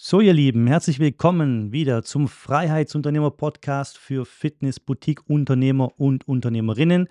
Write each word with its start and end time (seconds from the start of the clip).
So, 0.00 0.20
ihr 0.20 0.32
Lieben, 0.32 0.68
herzlich 0.68 1.00
willkommen 1.00 1.72
wieder 1.72 2.04
zum 2.04 2.28
Freiheitsunternehmer-Podcast 2.28 3.98
für 3.98 4.24
Fitness-Boutique-Unternehmer 4.24 5.90
und 5.98 6.28
Unternehmerinnen. 6.28 7.08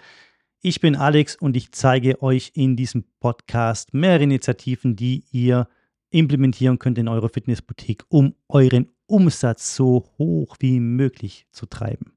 Ich 0.62 0.80
bin 0.80 0.96
Alex 0.96 1.36
und 1.36 1.58
ich 1.58 1.74
zeige 1.74 2.22
euch 2.22 2.54
in 2.54 2.78
diesem 2.78 3.04
Podcast 3.20 3.94
mehrere 3.94 4.24
Initiativen, 4.24 4.96
die 4.96 5.26
ihr 5.34 5.68
implementieren 6.12 6.80
könnt 6.80 6.98
in 6.98 7.10
eurer 7.10 7.28
Fitness-Boutique, 7.28 8.06
um 8.08 8.36
euren 8.48 8.90
Umsatz 9.06 9.76
so 9.76 10.06
hoch 10.18 10.56
wie 10.62 10.80
möglich 10.80 11.46
zu 11.52 11.66
treiben. 11.66 12.14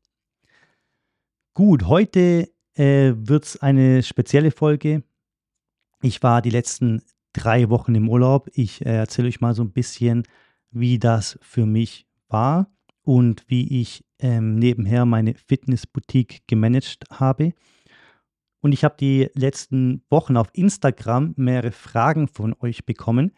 Gut, 1.52 1.88
heute 1.88 2.48
äh, 2.74 3.14
wird 3.16 3.44
es 3.44 3.56
eine 3.56 4.04
spezielle 4.04 4.52
Folge. 4.52 5.02
Ich 6.00 6.22
war 6.22 6.40
die 6.42 6.50
letzten 6.50 7.02
drei 7.32 7.70
Wochen 7.70 7.96
im 7.96 8.08
Urlaub. 8.08 8.48
Ich 8.54 8.86
äh, 8.86 8.98
erzähle 8.98 9.26
euch 9.26 9.40
mal 9.40 9.54
so 9.54 9.64
ein 9.64 9.72
bisschen, 9.72 10.22
wie 10.70 10.98
das 10.98 11.38
für 11.42 11.66
mich 11.66 12.06
war 12.28 12.70
und 13.02 13.44
wie 13.48 13.80
ich 13.80 14.04
ähm, 14.18 14.56
nebenher 14.56 15.04
meine 15.04 15.34
Fitnessboutique 15.34 16.42
gemanagt 16.46 17.04
habe. 17.10 17.52
Und 18.60 18.72
ich 18.72 18.84
habe 18.84 18.96
die 19.00 19.28
letzten 19.34 20.02
Wochen 20.10 20.36
auf 20.36 20.48
Instagram 20.52 21.34
mehrere 21.36 21.72
Fragen 21.72 22.28
von 22.28 22.54
euch 22.60 22.84
bekommen, 22.84 23.32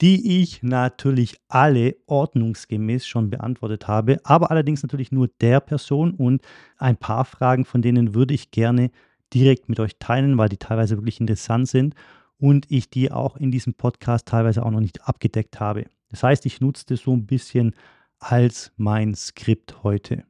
die 0.00 0.40
ich 0.40 0.62
natürlich 0.62 1.36
alle 1.48 1.96
ordnungsgemäß 2.06 3.06
schon 3.06 3.30
beantwortet 3.30 3.88
habe, 3.88 4.18
aber 4.22 4.50
allerdings 4.50 4.82
natürlich 4.82 5.10
nur 5.10 5.28
der 5.40 5.60
Person 5.60 6.12
und 6.12 6.42
ein 6.76 6.96
paar 6.96 7.24
Fragen 7.24 7.64
von 7.64 7.82
denen 7.82 8.14
würde 8.14 8.34
ich 8.34 8.50
gerne 8.50 8.90
direkt 9.34 9.68
mit 9.68 9.80
euch 9.80 9.98
teilen, 9.98 10.38
weil 10.38 10.48
die 10.48 10.56
teilweise 10.56 10.96
wirklich 10.96 11.20
interessant 11.20 11.68
sind 11.68 11.94
und 12.38 12.66
ich 12.70 12.90
die 12.90 13.10
auch 13.10 13.36
in 13.36 13.50
diesem 13.50 13.74
Podcast 13.74 14.26
teilweise 14.26 14.64
auch 14.64 14.70
noch 14.70 14.80
nicht 14.80 15.06
abgedeckt 15.06 15.60
habe. 15.60 15.86
Das 16.08 16.22
heißt, 16.22 16.46
ich 16.46 16.60
nutze 16.60 16.86
das 16.86 17.00
so 17.00 17.12
ein 17.12 17.26
bisschen 17.26 17.74
als 18.18 18.72
mein 18.76 19.14
Skript 19.14 19.82
heute. 19.82 20.24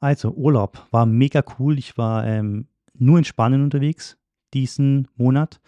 Also 0.00 0.32
Urlaub 0.32 0.86
war 0.90 1.06
mega 1.06 1.42
cool. 1.58 1.78
Ich 1.78 1.96
war 1.96 2.26
ähm, 2.26 2.68
nur 2.94 3.18
in 3.18 3.24
Spanien 3.24 3.62
unterwegs 3.62 4.16
diesen 4.52 5.08
Monat, 5.16 5.60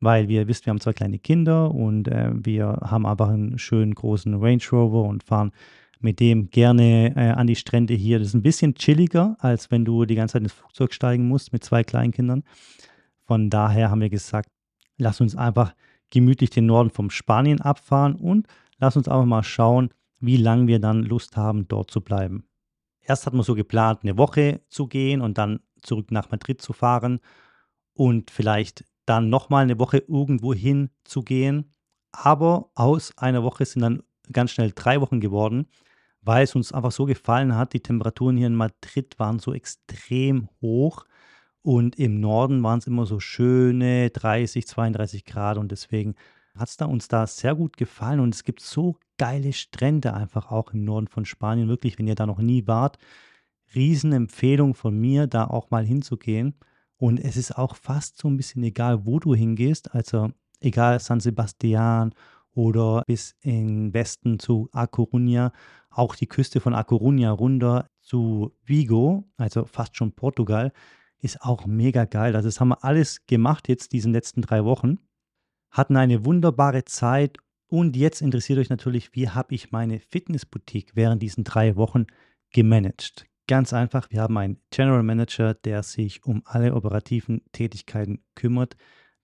weil 0.00 0.28
wir 0.28 0.48
wisst, 0.48 0.66
wir 0.66 0.70
haben 0.70 0.80
zwei 0.80 0.92
kleine 0.92 1.18
Kinder 1.18 1.70
und 1.72 2.08
äh, 2.08 2.30
wir 2.34 2.78
haben 2.82 3.06
einfach 3.06 3.28
einen 3.28 3.58
schönen 3.58 3.94
großen 3.94 4.34
Range 4.34 4.62
Rover 4.72 5.04
und 5.04 5.22
fahren 5.22 5.52
mit 6.00 6.18
dem 6.18 6.50
gerne 6.50 7.14
äh, 7.14 7.30
an 7.30 7.46
die 7.46 7.56
Strände 7.56 7.94
hier. 7.94 8.18
Das 8.18 8.28
ist 8.28 8.34
ein 8.34 8.42
bisschen 8.42 8.74
chilliger, 8.74 9.36
als 9.38 9.70
wenn 9.70 9.84
du 9.84 10.06
die 10.06 10.14
ganze 10.14 10.32
Zeit 10.34 10.42
ins 10.42 10.52
Flugzeug 10.52 10.94
steigen 10.94 11.28
musst 11.28 11.52
mit 11.52 11.62
zwei 11.62 11.84
Kleinkindern. 11.84 12.42
Von 13.26 13.50
daher 13.50 13.90
haben 13.90 14.00
wir 14.00 14.10
gesagt, 14.10 14.48
lass 15.00 15.20
uns 15.20 15.34
einfach 15.34 15.74
gemütlich 16.10 16.50
den 16.50 16.66
Norden 16.66 16.90
vom 16.90 17.10
Spanien 17.10 17.60
abfahren 17.60 18.14
und 18.14 18.46
lass 18.78 18.96
uns 18.96 19.08
einfach 19.08 19.24
mal 19.24 19.42
schauen, 19.42 19.90
wie 20.20 20.36
lange 20.36 20.66
wir 20.66 20.80
dann 20.80 21.02
Lust 21.02 21.36
haben, 21.36 21.66
dort 21.66 21.90
zu 21.90 22.00
bleiben. 22.00 22.44
Erst 23.00 23.26
hat 23.26 23.32
man 23.32 23.42
so 23.42 23.54
geplant, 23.54 24.00
eine 24.02 24.18
Woche 24.18 24.60
zu 24.68 24.86
gehen 24.86 25.20
und 25.20 25.38
dann 25.38 25.60
zurück 25.82 26.10
nach 26.10 26.30
Madrid 26.30 26.60
zu 26.60 26.72
fahren 26.72 27.20
und 27.94 28.30
vielleicht 28.30 28.84
dann 29.06 29.30
nochmal 29.30 29.64
eine 29.64 29.78
Woche 29.78 29.98
irgendwo 29.98 30.52
hin 30.52 30.90
zu 31.04 31.22
gehen. 31.22 31.74
Aber 32.12 32.70
aus 32.74 33.16
einer 33.16 33.42
Woche 33.42 33.64
sind 33.64 33.82
dann 33.82 34.02
ganz 34.32 34.50
schnell 34.50 34.72
drei 34.74 35.00
Wochen 35.00 35.20
geworden, 35.20 35.66
weil 36.20 36.44
es 36.44 36.54
uns 36.54 36.72
einfach 36.72 36.92
so 36.92 37.06
gefallen 37.06 37.56
hat. 37.56 37.72
Die 37.72 37.80
Temperaturen 37.80 38.36
hier 38.36 38.48
in 38.48 38.54
Madrid 38.54 39.18
waren 39.18 39.38
so 39.38 39.54
extrem 39.54 40.48
hoch 40.60 41.06
und 41.62 41.98
im 41.98 42.20
Norden 42.20 42.62
waren 42.62 42.78
es 42.78 42.86
immer 42.86 43.06
so 43.06 43.20
schöne 43.20 44.10
30, 44.10 44.66
32 44.66 45.24
Grad 45.24 45.58
und 45.58 45.70
deswegen 45.70 46.14
hat 46.54 46.68
es 46.68 46.76
da 46.76 46.86
uns 46.86 47.08
da 47.08 47.26
sehr 47.26 47.54
gut 47.54 47.76
gefallen 47.76 48.20
und 48.20 48.34
es 48.34 48.44
gibt 48.44 48.60
so 48.60 48.96
geile 49.18 49.52
Strände 49.52 50.14
einfach 50.14 50.50
auch 50.50 50.72
im 50.72 50.84
Norden 50.84 51.06
von 51.06 51.24
Spanien. 51.24 51.68
Wirklich, 51.68 51.98
wenn 51.98 52.06
ihr 52.06 52.14
da 52.14 52.26
noch 52.26 52.38
nie 52.38 52.66
wart, 52.66 52.98
Riesenempfehlung 53.74 54.74
von 54.74 54.98
mir, 54.98 55.26
da 55.26 55.44
auch 55.44 55.70
mal 55.70 55.84
hinzugehen. 55.84 56.54
Und 56.96 57.18
es 57.18 57.36
ist 57.36 57.56
auch 57.56 57.76
fast 57.76 58.18
so 58.18 58.28
ein 58.28 58.36
bisschen 58.36 58.62
egal, 58.62 59.06
wo 59.06 59.20
du 59.20 59.34
hingehst. 59.34 59.94
Also 59.94 60.30
egal 60.60 61.00
San 61.00 61.20
Sebastian 61.20 62.14
oder 62.52 63.04
bis 63.06 63.36
in 63.42 63.94
Westen 63.94 64.38
zu 64.38 64.68
A 64.72 64.84
Coruña, 64.84 65.52
auch 65.90 66.14
die 66.14 66.26
Küste 66.26 66.60
von 66.60 66.74
A 66.74 66.82
Coruña 66.82 67.30
runter 67.30 67.88
zu 68.00 68.52
Vigo, 68.64 69.24
also 69.36 69.64
fast 69.64 69.96
schon 69.96 70.12
Portugal, 70.12 70.72
ist 71.20 71.42
auch 71.42 71.66
mega 71.66 72.04
geil. 72.04 72.36
Also 72.36 72.48
das 72.48 72.60
haben 72.60 72.68
wir 72.68 72.84
alles 72.84 73.26
gemacht 73.26 73.68
jetzt 73.68 73.92
diesen 73.92 74.12
letzten 74.12 74.42
drei 74.42 74.64
Wochen 74.64 74.98
hatten 75.70 75.96
eine 75.96 76.24
wunderbare 76.24 76.84
Zeit 76.84 77.38
und 77.68 77.96
jetzt 77.96 78.20
interessiert 78.20 78.58
euch 78.58 78.70
natürlich, 78.70 79.14
wie 79.14 79.28
habe 79.28 79.54
ich 79.54 79.70
meine 79.70 80.00
Fitnessboutique 80.00 80.96
während 80.96 81.22
diesen 81.22 81.44
drei 81.44 81.76
Wochen 81.76 82.06
gemanagt. 82.52 83.26
Ganz 83.46 83.72
einfach, 83.72 84.10
wir 84.10 84.22
haben 84.22 84.36
einen 84.36 84.60
General 84.70 85.02
Manager, 85.02 85.54
der 85.54 85.82
sich 85.82 86.24
um 86.24 86.42
alle 86.44 86.74
operativen 86.74 87.42
Tätigkeiten 87.52 88.22
kümmert. 88.34 88.76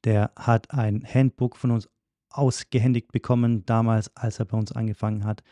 Der 0.05 0.33
hat 0.37 0.73
ein 0.73 1.05
Handbook 1.05 1.57
von 1.57 1.73
uns 1.73 1.89
ausgehändigt 2.31 3.13
bekommen, 3.13 3.65
damals, 3.67 4.15
als 4.17 4.39
er 4.39 4.45
bei 4.45 4.57
uns 4.57 4.73
angefangen 4.73 5.25
hat. 5.25 5.43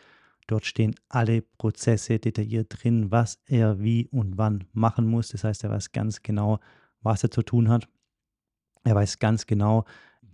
Dort 0.47 0.67
stehen 0.67 0.95
alle 1.09 1.43
Prozesse 1.43 2.19
detailliert 2.19 2.67
drin, 2.71 3.11
was 3.11 3.41
er 3.47 3.81
wie 3.81 4.09
und 4.09 4.37
wann 4.37 4.65
machen 4.73 5.07
muss. 5.07 5.29
Das 5.29 5.45
heißt, 5.45 5.65
er 5.65 5.71
weiß 5.71 5.93
ganz 5.93 6.23
genau, 6.23 6.61
was 7.01 7.23
er 7.23 7.31
zu 7.31 7.43
tun 7.43 7.69
hat. 7.69 7.89
Er 8.85 8.95
weiß 8.95 9.19
ganz 9.19 9.47
genau, 9.47 9.85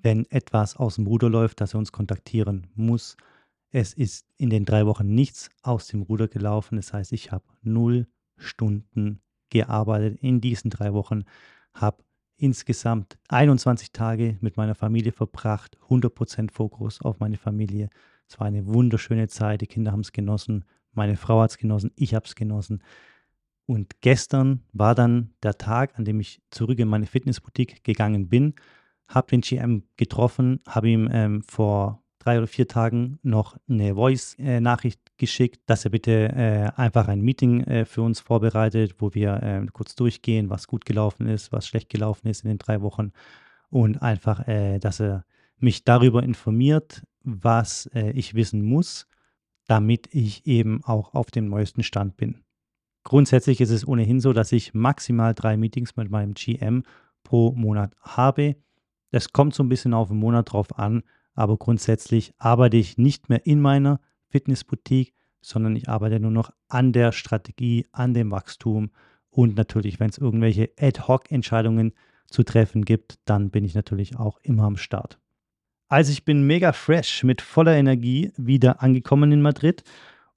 wenn 0.03 0.25
etwas 0.31 0.77
aus 0.77 0.97
dem 0.97 1.07
Ruder 1.07 1.29
läuft, 1.29 1.61
dass 1.61 1.75
er 1.75 1.79
uns 1.79 1.93
kontaktieren 1.93 2.67
muss. 2.75 3.17
Es 3.71 3.95
ist 3.95 4.27
in 4.37 4.51
den 4.51 4.65
drei 4.65 4.87
Wochen 4.87 5.15
nichts 5.15 5.49
aus 5.63 5.87
dem 5.87 6.03
Ruder 6.03 6.27
gelaufen. 6.27 6.77
Das 6.77 6.93
heißt, 6.93 7.13
ich 7.13 7.31
habe 7.31 7.45
null 7.63 8.09
Stunden 8.37 9.21
gearbeitet 9.51 10.19
in 10.21 10.41
diesen 10.41 10.71
drei 10.71 10.93
Wochen, 10.93 11.25
habe 11.75 12.03
insgesamt 12.37 13.19
21 13.29 13.93
Tage 13.93 14.39
mit 14.41 14.57
meiner 14.57 14.75
Familie 14.75 15.13
verbracht, 15.13 15.77
100% 15.89 16.51
Fokus 16.51 17.01
auf 17.03 17.21
meine 17.21 17.37
Familie. 17.37 17.91
Es 18.31 18.39
war 18.39 18.47
eine 18.47 18.67
wunderschöne 18.67 19.29
Zeit, 19.29 19.61
die 19.61 19.67
Kinder 19.67 19.93
haben 19.93 20.01
es 20.01 20.13
genossen, 20.13 20.65
meine 20.93 21.17
Frau 21.17 21.41
hat 21.41 21.51
es 21.51 21.59
genossen, 21.59 21.91
ich 21.97 22.15
habe 22.15 22.27
es 22.27 22.35
genossen. 22.35 22.83
Und 23.67 24.01
gestern 24.01 24.65
war 24.73 24.95
dann 24.95 25.35
der 25.43 25.59
Tag, 25.59 25.99
an 25.99 26.05
dem 26.05 26.21
ich 26.21 26.41
zurück 26.51 26.79
in 26.79 26.89
meine 26.89 27.07
Fitnessboutique 27.07 27.85
gegangen 27.85 28.29
bin 28.29 28.55
habe 29.11 29.27
den 29.29 29.41
GM 29.41 29.83
getroffen, 29.97 30.61
habe 30.67 30.89
ihm 30.89 31.09
ähm, 31.13 31.43
vor 31.43 32.03
drei 32.21 32.39
oder 32.39 32.47
vier 32.47 32.69
Tagen 32.69 33.19
noch 33.23 33.57
eine 33.69 33.95
Voice-Nachricht 33.95 35.01
geschickt, 35.17 35.63
dass 35.67 35.85
er 35.85 35.91
bitte 35.91 36.29
äh, 36.29 36.71
einfach 36.77 37.09
ein 37.09 37.21
Meeting 37.21 37.63
äh, 37.65 37.85
für 37.85 38.03
uns 38.03 38.21
vorbereitet, 38.21 38.97
wo 38.99 39.13
wir 39.15 39.43
äh, 39.43 39.67
kurz 39.73 39.97
durchgehen, 39.97 40.49
was 40.49 40.67
gut 40.67 40.85
gelaufen 40.85 41.27
ist, 41.27 41.51
was 41.51 41.67
schlecht 41.67 41.89
gelaufen 41.89 42.29
ist 42.29 42.45
in 42.45 42.51
den 42.51 42.59
drei 42.59 42.83
Wochen 42.83 43.13
und 43.69 44.01
einfach, 44.01 44.47
äh, 44.47 44.79
dass 44.79 45.01
er 45.01 45.25
mich 45.59 45.85
darüber 45.85 46.23
informiert, 46.23 47.03
was 47.23 47.87
äh, 47.95 48.11
ich 48.13 48.35
wissen 48.35 48.65
muss, 48.65 49.07
damit 49.67 50.09
ich 50.15 50.47
eben 50.47 50.83
auch 50.85 51.15
auf 51.15 51.31
dem 51.31 51.49
neuesten 51.49 51.83
Stand 51.83 52.17
bin. 52.17 52.43
Grundsätzlich 53.05 53.61
ist 53.61 53.71
es 53.71 53.87
ohnehin 53.87 54.21
so, 54.21 54.33
dass 54.33 54.53
ich 54.53 54.75
maximal 54.75 55.35
drei 55.35 55.57
Meetings 55.57 55.97
mit 55.97 56.11
meinem 56.11 56.35
GM 56.35 56.83
pro 57.25 57.53
Monat 57.53 57.95
habe. 58.01 58.57
Das 59.11 59.33
kommt 59.33 59.55
so 59.55 59.63
ein 59.63 59.69
bisschen 59.69 59.95
auf 59.95 60.09
den 60.09 60.19
Monat 60.19 60.53
drauf 60.53 60.79
an, 60.79 61.03
aber 61.35 61.57
grundsätzlich 61.57 62.35
arbeite 62.39 62.77
ich 62.77 62.99
nicht 62.99 63.29
mehr 63.29 63.47
in 63.47 63.61
meiner 63.61 64.01
Fitnessboutique, 64.29 65.15
sondern 65.41 65.77
ich 65.77 65.89
arbeite 65.89 66.21
nur 66.21 66.31
noch 66.31 66.51
an 66.69 66.93
der 66.93 67.13
Strategie, 67.13 67.87
an 67.93 68.13
dem 68.13 68.31
Wachstum 68.31 68.91
und 69.31 69.57
natürlich, 69.57 70.01
wenn 70.01 70.11
es 70.11 70.19
irgendwelche 70.19 70.71
Ad-Hoc-Entscheidungen 70.79 71.93
zu 72.27 72.43
treffen 72.43 72.85
gibt, 72.85 73.19
dann 73.25 73.51
bin 73.51 73.65
ich 73.65 73.75
natürlich 73.75 74.17
auch 74.17 74.39
immer 74.43 74.65
am 74.65 74.77
Start. 74.77 75.19
Also 75.91 76.13
ich 76.13 76.25
bin 76.25 76.45
mega 76.45 76.73
fresh 76.73 77.25
mit 77.25 77.43
voller 77.43 77.75
Energie 77.75 78.33
wieder 78.37 78.81
angekommen 78.81 79.33
in 79.33 79.43
Madrid 79.43 79.83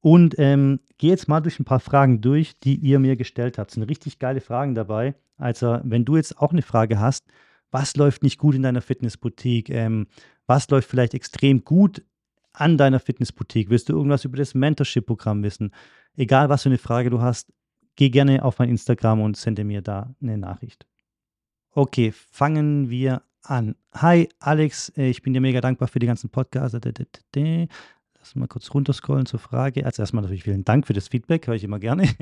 und 0.01 0.33
ähm, 0.39 0.79
gehe 0.97 1.11
jetzt 1.11 1.27
mal 1.27 1.41
durch 1.41 1.59
ein 1.59 1.65
paar 1.65 1.79
Fragen 1.79 2.21
durch, 2.21 2.59
die 2.59 2.75
ihr 2.75 2.97
mir 2.97 3.15
gestellt 3.15 3.59
habt. 3.59 3.69
Es 3.69 3.75
sind 3.75 3.83
richtig 3.83 4.17
geile 4.17 4.41
Fragen 4.41 4.73
dabei. 4.73 5.13
Also 5.37 5.79
wenn 5.83 6.05
du 6.05 6.15
jetzt 6.15 6.39
auch 6.39 6.51
eine 6.51 6.63
Frage 6.63 6.99
hast, 6.99 7.25
was 7.69 7.95
läuft 7.95 8.23
nicht 8.23 8.39
gut 8.39 8.55
in 8.55 8.63
deiner 8.63 8.81
Fitnessboutique, 8.81 9.69
ähm, 9.69 10.07
was 10.47 10.69
läuft 10.71 10.89
vielleicht 10.89 11.13
extrem 11.13 11.63
gut 11.63 12.03
an 12.51 12.79
deiner 12.79 12.99
Fitnessboutique, 12.99 13.69
willst 13.69 13.89
du 13.89 13.93
irgendwas 13.93 14.25
über 14.25 14.37
das 14.37 14.55
Mentorship-Programm 14.55 15.43
wissen, 15.43 15.71
egal 16.15 16.49
was 16.49 16.63
für 16.63 16.69
eine 16.69 16.79
Frage 16.79 17.11
du 17.11 17.21
hast, 17.21 17.53
geh 17.95 18.09
gerne 18.09 18.43
auf 18.43 18.57
mein 18.57 18.69
Instagram 18.69 19.21
und 19.21 19.37
sende 19.37 19.63
mir 19.63 19.83
da 19.83 20.15
eine 20.19 20.39
Nachricht. 20.39 20.87
Okay, 21.71 22.11
fangen 22.11 22.89
wir 22.89 23.21
an. 23.43 23.75
Hi 23.93 24.29
Alex, 24.39 24.89
äh, 24.97 25.09
ich 25.09 25.21
bin 25.21 25.33
dir 25.33 25.41
mega 25.41 25.61
dankbar 25.61 25.87
für 25.87 25.99
die 25.99 26.07
ganzen 26.07 26.29
Podcasts. 26.29 26.77
Lass 28.17 28.35
mal 28.35 28.47
kurz 28.47 28.73
runterscrollen 28.73 29.25
zur 29.25 29.39
Frage. 29.39 29.85
Also 29.85 30.01
erstmal 30.01 30.23
natürlich 30.23 30.43
vielen 30.43 30.63
Dank 30.63 30.87
für 30.87 30.93
das 30.93 31.09
Feedback, 31.09 31.47
höre 31.47 31.55
ich 31.55 31.63
immer 31.63 31.79
gerne. 31.79 32.09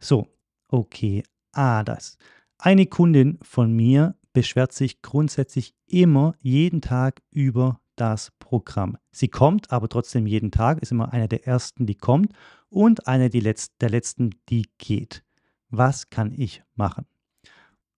So, 0.00 0.26
okay. 0.68 1.22
Ah, 1.52 1.82
das. 1.82 2.18
Eine 2.58 2.84
Kundin 2.84 3.38
von 3.42 3.72
mir 3.72 4.16
beschwert 4.34 4.72
sich 4.72 5.00
grundsätzlich 5.00 5.74
immer 5.86 6.34
jeden 6.40 6.82
Tag 6.82 7.22
über 7.30 7.80
das 7.96 8.32
Programm. 8.38 8.98
Sie 9.12 9.28
kommt 9.28 9.70
aber 9.72 9.88
trotzdem 9.88 10.26
jeden 10.26 10.50
Tag, 10.50 10.82
ist 10.82 10.92
immer 10.92 11.12
einer 11.12 11.28
der 11.28 11.46
ersten, 11.46 11.86
die 11.86 11.94
kommt 11.94 12.34
und 12.68 13.06
einer 13.06 13.30
der 13.30 13.54
letzten, 13.88 14.30
die 14.50 14.68
geht. 14.76 15.24
Was 15.70 16.10
kann 16.10 16.32
ich 16.32 16.62
machen? 16.74 17.06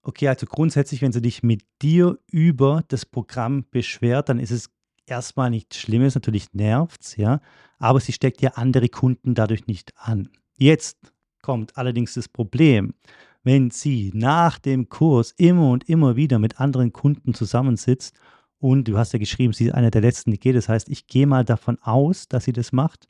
Okay, 0.09 0.29
also 0.29 0.47
grundsätzlich, 0.47 1.03
wenn 1.03 1.11
sie 1.11 1.21
dich 1.21 1.43
mit 1.43 1.65
dir 1.83 2.17
über 2.31 2.85
das 2.87 3.05
Programm 3.05 3.65
beschwert, 3.73 4.29
dann 4.29 4.39
ist 4.39 4.53
es 4.53 4.71
erstmal 5.05 5.51
nichts 5.51 5.79
Schlimmes, 5.79 6.15
natürlich 6.15 6.55
nervt 6.55 7.03
es, 7.03 7.17
ja, 7.17 7.41
aber 7.81 7.99
sie 7.99 8.13
steckt 8.13 8.41
ja 8.41 8.51
andere 8.51 8.89
Kunden 8.89 9.35
dadurch 9.35 9.67
nicht 9.67 9.93
an. 9.97 10.29
Jetzt 10.59 11.13
kommt 11.43 11.77
allerdings 11.77 12.15
das 12.15 12.29
Problem, 12.29 12.95
wenn 13.43 13.73
sie 13.73 14.13
nach 14.15 14.61
dem 14.61 14.89
Kurs 14.89 15.35
immer 15.39 15.71
und 15.71 15.89
immer 15.89 16.15
wieder 16.15 16.39
mit 16.39 16.61
anderen 16.61 16.93
Kunden 16.93 17.35
zusammensitzt 17.35 18.17
und 18.61 18.87
du 18.87 18.99
hast 18.99 19.13
ja 19.13 19.19
geschrieben, 19.19 19.55
sie 19.55 19.67
ist 19.67 19.75
einer 19.75 19.91
der 19.91 20.03
letzten, 20.03 20.31
die 20.31 20.39
geht, 20.39 20.55
das 20.55 20.69
heißt, 20.69 20.89
ich 20.89 21.09
gehe 21.09 21.27
mal 21.27 21.45
davon 21.45 21.83
aus, 21.83 22.29
dass 22.29 22.45
sie 22.45 22.53
das 22.53 22.71
macht. 22.71 23.09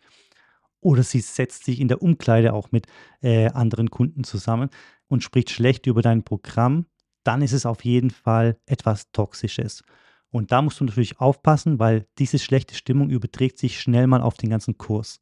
Oder 0.80 1.02
sie 1.02 1.20
setzt 1.20 1.64
sich 1.64 1.80
in 1.80 1.88
der 1.88 2.02
Umkleide 2.02 2.52
auch 2.52 2.70
mit 2.72 2.86
äh, 3.22 3.48
anderen 3.48 3.90
Kunden 3.90 4.24
zusammen 4.24 4.70
und 5.08 5.22
spricht 5.22 5.50
schlecht 5.50 5.86
über 5.86 6.02
dein 6.02 6.22
Programm, 6.22 6.86
dann 7.24 7.42
ist 7.42 7.52
es 7.52 7.66
auf 7.66 7.84
jeden 7.84 8.10
Fall 8.10 8.56
etwas 8.66 9.10
Toxisches. 9.10 9.82
Und 10.30 10.52
da 10.52 10.62
musst 10.62 10.80
du 10.80 10.84
natürlich 10.84 11.18
aufpassen, 11.20 11.78
weil 11.78 12.06
diese 12.18 12.38
schlechte 12.38 12.74
Stimmung 12.74 13.10
überträgt 13.10 13.58
sich 13.58 13.80
schnell 13.80 14.06
mal 14.06 14.22
auf 14.22 14.34
den 14.34 14.50
ganzen 14.50 14.76
Kurs. 14.76 15.20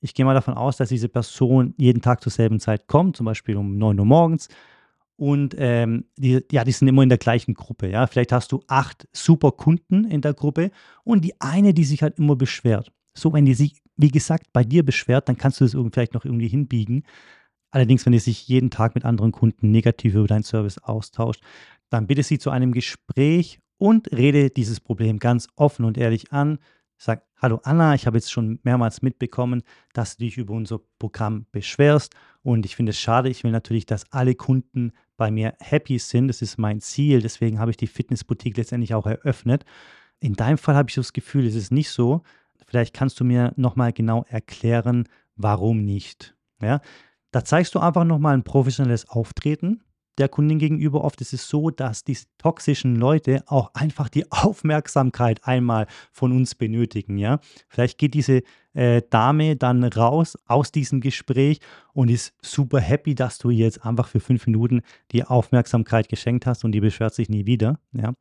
Ich 0.00 0.14
gehe 0.14 0.24
mal 0.24 0.34
davon 0.34 0.54
aus, 0.54 0.76
dass 0.76 0.90
diese 0.90 1.08
Person 1.08 1.74
jeden 1.78 2.02
Tag 2.02 2.22
zur 2.22 2.32
selben 2.32 2.60
Zeit 2.60 2.86
kommt, 2.86 3.16
zum 3.16 3.26
Beispiel 3.26 3.56
um 3.56 3.78
9 3.78 3.98
Uhr 3.98 4.04
morgens. 4.04 4.48
Und 5.16 5.54
ähm, 5.58 6.04
die, 6.16 6.44
ja, 6.52 6.64
die 6.64 6.72
sind 6.72 6.88
immer 6.88 7.02
in 7.02 7.08
der 7.08 7.18
gleichen 7.18 7.54
Gruppe. 7.54 7.88
Ja? 7.88 8.06
Vielleicht 8.06 8.32
hast 8.32 8.52
du 8.52 8.62
acht 8.66 9.08
super 9.12 9.52
Kunden 9.52 10.04
in 10.04 10.20
der 10.20 10.34
Gruppe 10.34 10.70
und 11.04 11.24
die 11.24 11.40
eine, 11.40 11.72
die 11.72 11.84
sich 11.84 12.02
halt 12.02 12.18
immer 12.18 12.36
beschwert. 12.36 12.92
So, 13.14 13.32
wenn 13.32 13.46
die 13.46 13.54
sich, 13.54 13.82
wie 13.96 14.10
gesagt, 14.10 14.52
bei 14.52 14.64
dir 14.64 14.84
beschwert, 14.84 15.28
dann 15.28 15.36
kannst 15.36 15.60
du 15.60 15.64
das 15.64 15.76
vielleicht 15.92 16.14
noch 16.14 16.24
irgendwie 16.24 16.48
hinbiegen. 16.48 17.04
Allerdings, 17.70 18.06
wenn 18.06 18.12
ihr 18.12 18.20
sich 18.20 18.48
jeden 18.48 18.70
Tag 18.70 18.94
mit 18.94 19.04
anderen 19.04 19.32
Kunden 19.32 19.70
negativ 19.70 20.14
über 20.14 20.26
deinen 20.26 20.44
Service 20.44 20.78
austauscht, 20.78 21.42
dann 21.90 22.06
bitte 22.06 22.22
sie 22.22 22.38
zu 22.38 22.50
einem 22.50 22.72
Gespräch 22.72 23.60
und 23.78 24.10
rede 24.12 24.50
dieses 24.50 24.80
Problem 24.80 25.18
ganz 25.18 25.48
offen 25.56 25.84
und 25.84 25.98
ehrlich 25.98 26.32
an. 26.32 26.58
Sag, 26.98 27.26
hallo 27.36 27.60
Anna, 27.62 27.94
ich 27.94 28.06
habe 28.06 28.16
jetzt 28.16 28.32
schon 28.32 28.58
mehrmals 28.62 29.02
mitbekommen, 29.02 29.62
dass 29.92 30.16
du 30.16 30.24
dich 30.24 30.38
über 30.38 30.54
unser 30.54 30.80
Programm 30.98 31.46
beschwerst 31.52 32.14
und 32.42 32.64
ich 32.64 32.76
finde 32.76 32.90
es 32.90 32.98
schade. 32.98 33.28
Ich 33.28 33.44
will 33.44 33.50
natürlich, 33.50 33.84
dass 33.84 34.10
alle 34.12 34.34
Kunden 34.34 34.92
bei 35.16 35.30
mir 35.30 35.54
happy 35.60 35.98
sind. 35.98 36.28
Das 36.28 36.40
ist 36.40 36.58
mein 36.58 36.80
Ziel. 36.80 37.20
Deswegen 37.20 37.58
habe 37.58 37.70
ich 37.70 37.76
die 37.76 37.86
Fitnessboutique 37.86 38.56
letztendlich 38.56 38.94
auch 38.94 39.06
eröffnet. 39.06 39.64
In 40.20 40.34
deinem 40.34 40.56
Fall 40.56 40.74
habe 40.74 40.88
ich 40.88 40.94
das 40.94 41.12
Gefühl, 41.12 41.46
es 41.46 41.54
ist 41.54 41.70
nicht 41.70 41.90
so. 41.90 42.22
Vielleicht 42.66 42.94
kannst 42.94 43.18
du 43.20 43.24
mir 43.24 43.52
nochmal 43.56 43.92
genau 43.92 44.24
erklären, 44.28 45.08
warum 45.36 45.84
nicht. 45.84 46.36
Ja, 46.60 46.80
da 47.30 47.44
zeigst 47.44 47.74
du 47.74 47.80
einfach 47.80 48.04
nochmal 48.04 48.34
ein 48.34 48.44
professionelles 48.44 49.08
Auftreten 49.08 49.82
der 50.18 50.28
Kundin 50.28 50.58
gegenüber. 50.58 51.04
Oft 51.04 51.20
ist 51.20 51.32
es 51.32 51.48
so, 51.48 51.70
dass 51.70 52.04
diese 52.04 52.26
toxischen 52.38 52.96
Leute 52.96 53.42
auch 53.46 53.70
einfach 53.74 54.08
die 54.08 54.24
Aufmerksamkeit 54.30 55.46
einmal 55.46 55.86
von 56.12 56.32
uns 56.32 56.54
benötigen. 56.54 57.18
Ja? 57.18 57.40
Vielleicht 57.68 57.98
geht 57.98 58.14
diese 58.14 58.42
äh, 58.74 59.02
Dame 59.10 59.56
dann 59.56 59.84
raus 59.84 60.38
aus 60.46 60.72
diesem 60.72 61.00
Gespräch 61.00 61.60
und 61.92 62.10
ist 62.10 62.34
super 62.40 62.80
happy, 62.80 63.14
dass 63.14 63.38
du 63.38 63.50
ihr 63.50 63.64
jetzt 63.64 63.84
einfach 63.84 64.08
für 64.08 64.20
fünf 64.20 64.46
Minuten 64.46 64.82
die 65.12 65.24
Aufmerksamkeit 65.24 66.08
geschenkt 66.08 66.46
hast 66.46 66.64
und 66.64 66.72
die 66.72 66.80
beschwert 66.80 67.14
sich 67.14 67.28
nie 67.28 67.46
wieder. 67.46 67.78
Ja? 67.92 68.14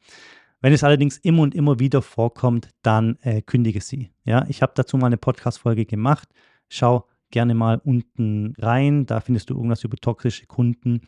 Wenn 0.61 0.73
es 0.73 0.83
allerdings 0.83 1.17
immer 1.17 1.43
und 1.43 1.53
immer 1.53 1.79
wieder 1.79 2.01
vorkommt, 2.01 2.69
dann 2.81 3.17
äh, 3.21 3.41
kündige 3.41 3.81
sie. 3.81 4.11
Ja? 4.23 4.45
Ich 4.47 4.61
habe 4.61 4.73
dazu 4.75 4.97
mal 4.97 5.07
eine 5.07 5.17
Podcast-Folge 5.17 5.85
gemacht. 5.85 6.29
Schau 6.69 7.07
gerne 7.31 7.53
mal 7.53 7.81
unten 7.83 8.53
rein. 8.57 9.05
Da 9.05 9.19
findest 9.19 9.49
du 9.49 9.55
irgendwas 9.55 9.83
über 9.83 9.97
toxische 9.97 10.47
Kunden 10.47 11.07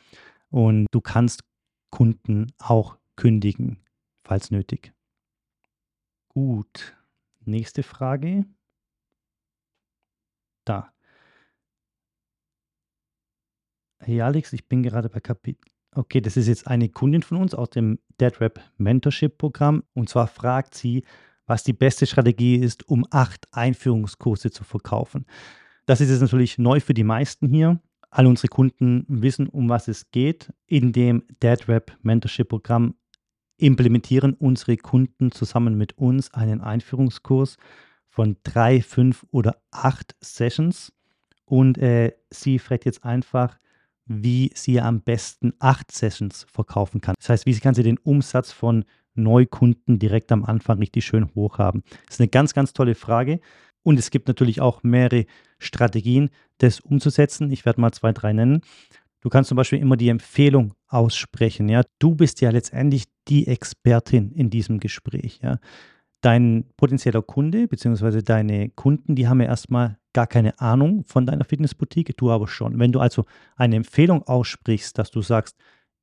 und 0.50 0.88
du 0.92 1.02
kannst 1.02 1.44
Kunden 1.90 2.52
auch 2.60 2.98
kündigen, 3.16 3.80
falls 4.24 4.52
nötig. 4.52 4.94
Gut. 6.30 6.96
Nächste 7.46 7.82
Frage. 7.82 8.46
Da. 10.66 10.94
Hey 14.00 14.22
Alex, 14.22 14.54
ich 14.54 14.68
bin 14.68 14.84
gerade 14.84 15.10
bei 15.10 15.20
Kapitel. 15.20 15.72
Okay, 15.96 16.22
das 16.22 16.38
ist 16.38 16.48
jetzt 16.48 16.68
eine 16.68 16.90
Kundin 16.90 17.24
von 17.24 17.38
uns 17.38 17.56
aus 17.56 17.72
dem 17.72 18.00
DeadRap 18.20 18.60
Mentorship 18.78 19.38
Programm. 19.38 19.84
Und 19.94 20.10
zwar 20.10 20.28
fragt 20.28 20.76
sie, 20.76 21.04
was 21.46 21.64
die 21.64 21.74
beste 21.74 22.06
Strategie 22.06 22.58
ist, 22.58 22.88
um 22.88 23.06
acht 23.10 23.48
Einführungskurse 23.52 24.52
zu 24.52 24.64
verkaufen. 24.64 25.26
Das 25.86 26.02
ist 26.02 26.10
jetzt 26.10 26.22
natürlich 26.22 26.58
neu 26.58 26.80
für 26.80 26.94
die 26.94 27.06
meisten 27.06 27.48
hier. 27.48 27.80
Alle 28.10 28.30
unsere 28.30 28.50
Kunden 28.50 29.06
wissen, 29.08 29.48
um 29.48 29.70
was 29.70 29.88
es 29.88 30.12
geht. 30.12 30.54
In 30.66 30.92
dem 30.92 31.24
DeadRap 31.42 31.98
Mentorship 32.02 32.50
Programm 32.50 32.96
implementieren 33.58 34.34
unsere 34.34 34.78
Kunden 34.78 35.32
zusammen 35.32 35.78
mit 35.78 35.98
uns 35.98 36.34
einen 36.34 36.62
Einführungskurs 36.62 37.58
von 38.08 38.38
drei, 38.44 38.82
fünf 38.82 39.26
oder 39.32 39.58
acht 39.72 40.16
Sessions. 40.22 40.94
Und 41.46 41.78
äh, 41.78 42.14
sie 42.30 42.60
fragt 42.60 42.86
jetzt 42.86 43.04
einfach, 43.04 43.58
wie 44.08 44.52
sie 44.56 44.80
am 44.82 45.02
besten 45.02 45.54
acht 45.60 45.92
Sessions 45.92 46.46
verkaufen 46.52 47.02
kann. 47.02 47.16
Das 47.20 47.30
heißt, 47.30 47.46
wie 47.46 47.58
kann 47.60 47.76
sie 47.76 47.84
den 47.84 47.98
Umsatz 47.98 48.52
von 48.52 48.86
Neukunden 49.16 50.00
direkt 50.00 50.32
am 50.32 50.46
Anfang 50.46 50.80
richtig 50.80 51.06
schön 51.06 51.34
hoch 51.36 51.58
haben? 51.58 51.84
Das 52.06 52.16
ist 52.16 52.22
eine 52.22 52.30
ganz, 52.30 52.54
ganz 52.54 52.74
tolle 52.74 52.96
Frage. 52.96 53.40
Und 53.84 53.98
es 53.98 54.10
gibt 54.10 54.28
natürlich 54.28 54.60
auch 54.60 54.84
mehrere 54.84 55.26
Strategien, 55.60 56.30
das 56.58 56.80
umzusetzen. 56.80 57.52
Ich 57.52 57.66
werde 57.66 57.80
mal 57.80 57.92
zwei, 57.92 58.12
drei 58.12 58.34
nennen. 58.34 58.62
Du 59.22 59.30
kannst 59.30 59.48
zum 59.50 59.56
Beispiel 59.56 59.80
immer 59.80 59.98
die 59.98 60.10
Empfehlung 60.10 60.74
aussprechen. 60.88 61.70
Ja? 61.70 61.84
Du 62.00 62.16
bist 62.16 62.42
ja 62.42 62.50
letztendlich 62.50 63.06
die 63.28 63.48
Expertin 63.48 64.32
in 64.32 64.50
diesem 64.50 64.80
Gespräch. 64.80 65.40
Ja? 65.42 65.60
Dein 66.22 66.66
potenzieller 66.78 67.22
Kunde 67.22 67.68
bzw. 67.68 68.22
deine 68.22 68.70
Kunden, 68.70 69.16
die 69.16 69.28
haben 69.28 69.42
ja 69.42 69.48
erstmal 69.48 69.98
gar 70.18 70.26
keine 70.26 70.60
Ahnung 70.60 71.04
von 71.06 71.28
deiner 71.28 71.46
Fitnessboutique, 71.46 72.18
du 72.18 72.32
aber 72.32 72.48
schon. 72.48 72.80
Wenn 72.80 72.92
du 72.92 73.00
also 73.00 73.26
eine 73.56 73.76
Empfehlung 73.76 74.24
aussprichst, 74.24 74.98
dass 74.98 75.12
du 75.12 75.22
sagst, 75.22 75.56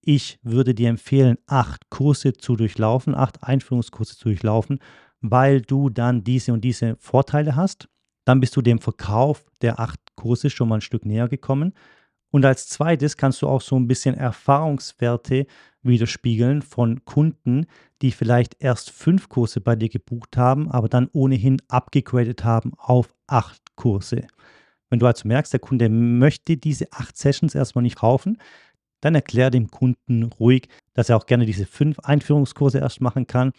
ich 0.02 0.38
würde 0.44 0.72
dir 0.72 0.88
empfehlen, 0.88 1.36
acht 1.48 1.90
Kurse 1.90 2.32
zu 2.32 2.54
durchlaufen, 2.54 3.16
acht 3.16 3.42
Einführungskurse 3.42 4.16
zu 4.16 4.28
durchlaufen, 4.28 4.78
weil 5.20 5.62
du 5.62 5.90
dann 5.90 6.22
diese 6.22 6.52
und 6.52 6.60
diese 6.60 6.94
Vorteile 7.00 7.56
hast. 7.56 7.88
Dann 8.24 8.38
bist 8.38 8.54
du 8.54 8.62
dem 8.62 8.78
Verkauf 8.78 9.46
der 9.62 9.80
acht 9.80 9.98
Kurse 10.14 10.48
schon 10.48 10.68
mal 10.68 10.76
ein 10.76 10.80
Stück 10.80 11.04
näher 11.04 11.26
gekommen. 11.26 11.72
Und 12.30 12.44
als 12.44 12.68
zweites 12.68 13.16
kannst 13.16 13.42
du 13.42 13.48
auch 13.48 13.62
so 13.62 13.74
ein 13.74 13.88
bisschen 13.88 14.14
Erfahrungswerte 14.14 15.46
widerspiegeln 15.82 16.62
von 16.62 17.04
Kunden, 17.04 17.66
die 18.00 18.12
vielleicht 18.12 18.62
erst 18.62 18.90
fünf 18.90 19.28
Kurse 19.28 19.60
bei 19.60 19.74
dir 19.74 19.88
gebucht 19.88 20.36
haben, 20.36 20.70
aber 20.70 20.88
dann 20.88 21.08
ohnehin 21.12 21.60
abgegradet 21.66 22.44
haben 22.44 22.74
auf 22.76 23.12
acht 23.26 23.63
Kurse. 23.76 24.26
Wenn 24.90 24.98
du 24.98 25.06
also 25.06 25.26
merkst, 25.26 25.52
der 25.52 25.60
Kunde 25.60 25.88
möchte 25.88 26.56
diese 26.56 26.92
acht 26.92 27.16
Sessions 27.16 27.54
erstmal 27.54 27.82
nicht 27.82 27.96
kaufen, 27.96 28.38
dann 29.00 29.14
erklär 29.14 29.50
dem 29.50 29.70
Kunden 29.70 30.24
ruhig, 30.24 30.68
dass 30.94 31.08
er 31.08 31.16
auch 31.16 31.26
gerne 31.26 31.46
diese 31.46 31.66
fünf 31.66 31.98
Einführungskurse 32.00 32.78
erst 32.78 33.00
machen 33.00 33.26
kann 33.26 33.52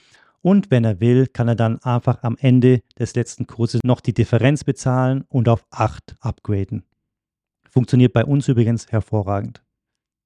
und 0.46 0.70
wenn 0.70 0.84
er 0.84 1.00
will, 1.00 1.26
kann 1.26 1.48
er 1.48 1.56
dann 1.56 1.82
einfach 1.82 2.22
am 2.22 2.38
Ende 2.40 2.84
des 3.00 3.16
letzten 3.16 3.48
Kurses 3.48 3.82
noch 3.84 4.00
die 4.00 4.14
Differenz 4.14 4.64
bezahlen 4.64 5.24
und 5.28 5.50
auf 5.50 5.66
8 5.72 6.18
upgraden. 6.20 6.84
Funktioniert 7.68 8.14
bei 8.14 8.24
uns 8.24 8.48
übrigens 8.48 8.92
hervorragend. 8.92 9.64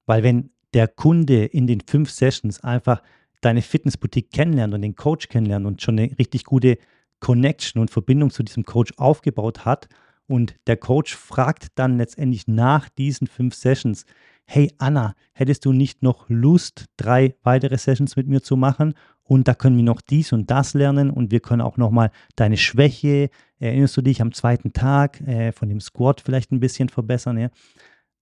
Weil 0.08 0.22
wenn 0.24 0.52
der 0.74 0.90
Kunde 0.90 1.46
in 1.46 1.68
den 1.68 1.80
fünf 1.80 2.12
Sessions 2.12 2.62
einfach 2.62 3.02
deine 3.40 3.62
Fitnessboutique 3.62 4.30
kennenlernt 4.30 4.74
und 4.74 4.82
den 4.82 4.98
Coach 4.98 5.30
kennenlernt 5.30 5.66
und 5.66 5.82
schon 5.82 5.98
eine 5.98 6.12
richtig 6.20 6.44
gute 6.44 6.80
Connection 7.20 7.82
und 7.82 7.92
Verbindung 7.92 8.30
zu 8.30 8.44
diesem 8.44 8.66
Coach 8.66 8.94
aufgebaut 8.98 9.66
hat 9.66 9.88
und 10.30 10.56
der 10.68 10.78
Coach 10.78 11.16
fragt 11.16 11.70
dann 11.76 11.98
letztendlich 11.98 12.48
nach 12.48 12.88
diesen 12.88 13.26
fünf 13.26 13.56
Sessions, 13.56 14.06
hey 14.46 14.72
Anna, 14.78 15.16
hättest 15.34 15.66
du 15.66 15.74
nicht 15.74 16.04
noch 16.04 16.30
Lust, 16.30 16.86
drei 16.98 17.36
weitere 17.42 17.80
Sessions 17.80 18.16
mit 18.16 18.28
mir 18.28 18.42
zu 18.42 18.56
machen? 18.56 18.94
Und 19.24 19.48
da 19.48 19.56
können 19.56 19.76
wir 19.76 19.84
noch 19.84 20.02
dies 20.02 20.32
und 20.32 20.52
das 20.52 20.76
lernen 20.76 21.10
und 21.10 21.32
wir 21.32 21.40
können 21.40 21.62
auch 21.62 21.78
nochmal 21.78 22.12
deine 22.36 22.58
Schwäche, 22.58 23.32
erinnerst 23.58 23.98
du 23.98 24.02
dich 24.04 24.22
am 24.22 24.32
zweiten 24.32 24.72
Tag 24.72 25.20
äh, 25.22 25.52
von 25.52 25.68
dem 25.68 25.80
Squat 25.80 26.22
vielleicht 26.22 26.52
ein 26.52 26.60
bisschen 26.60 26.90
verbessern. 26.90 27.40
Ja? 27.40 27.50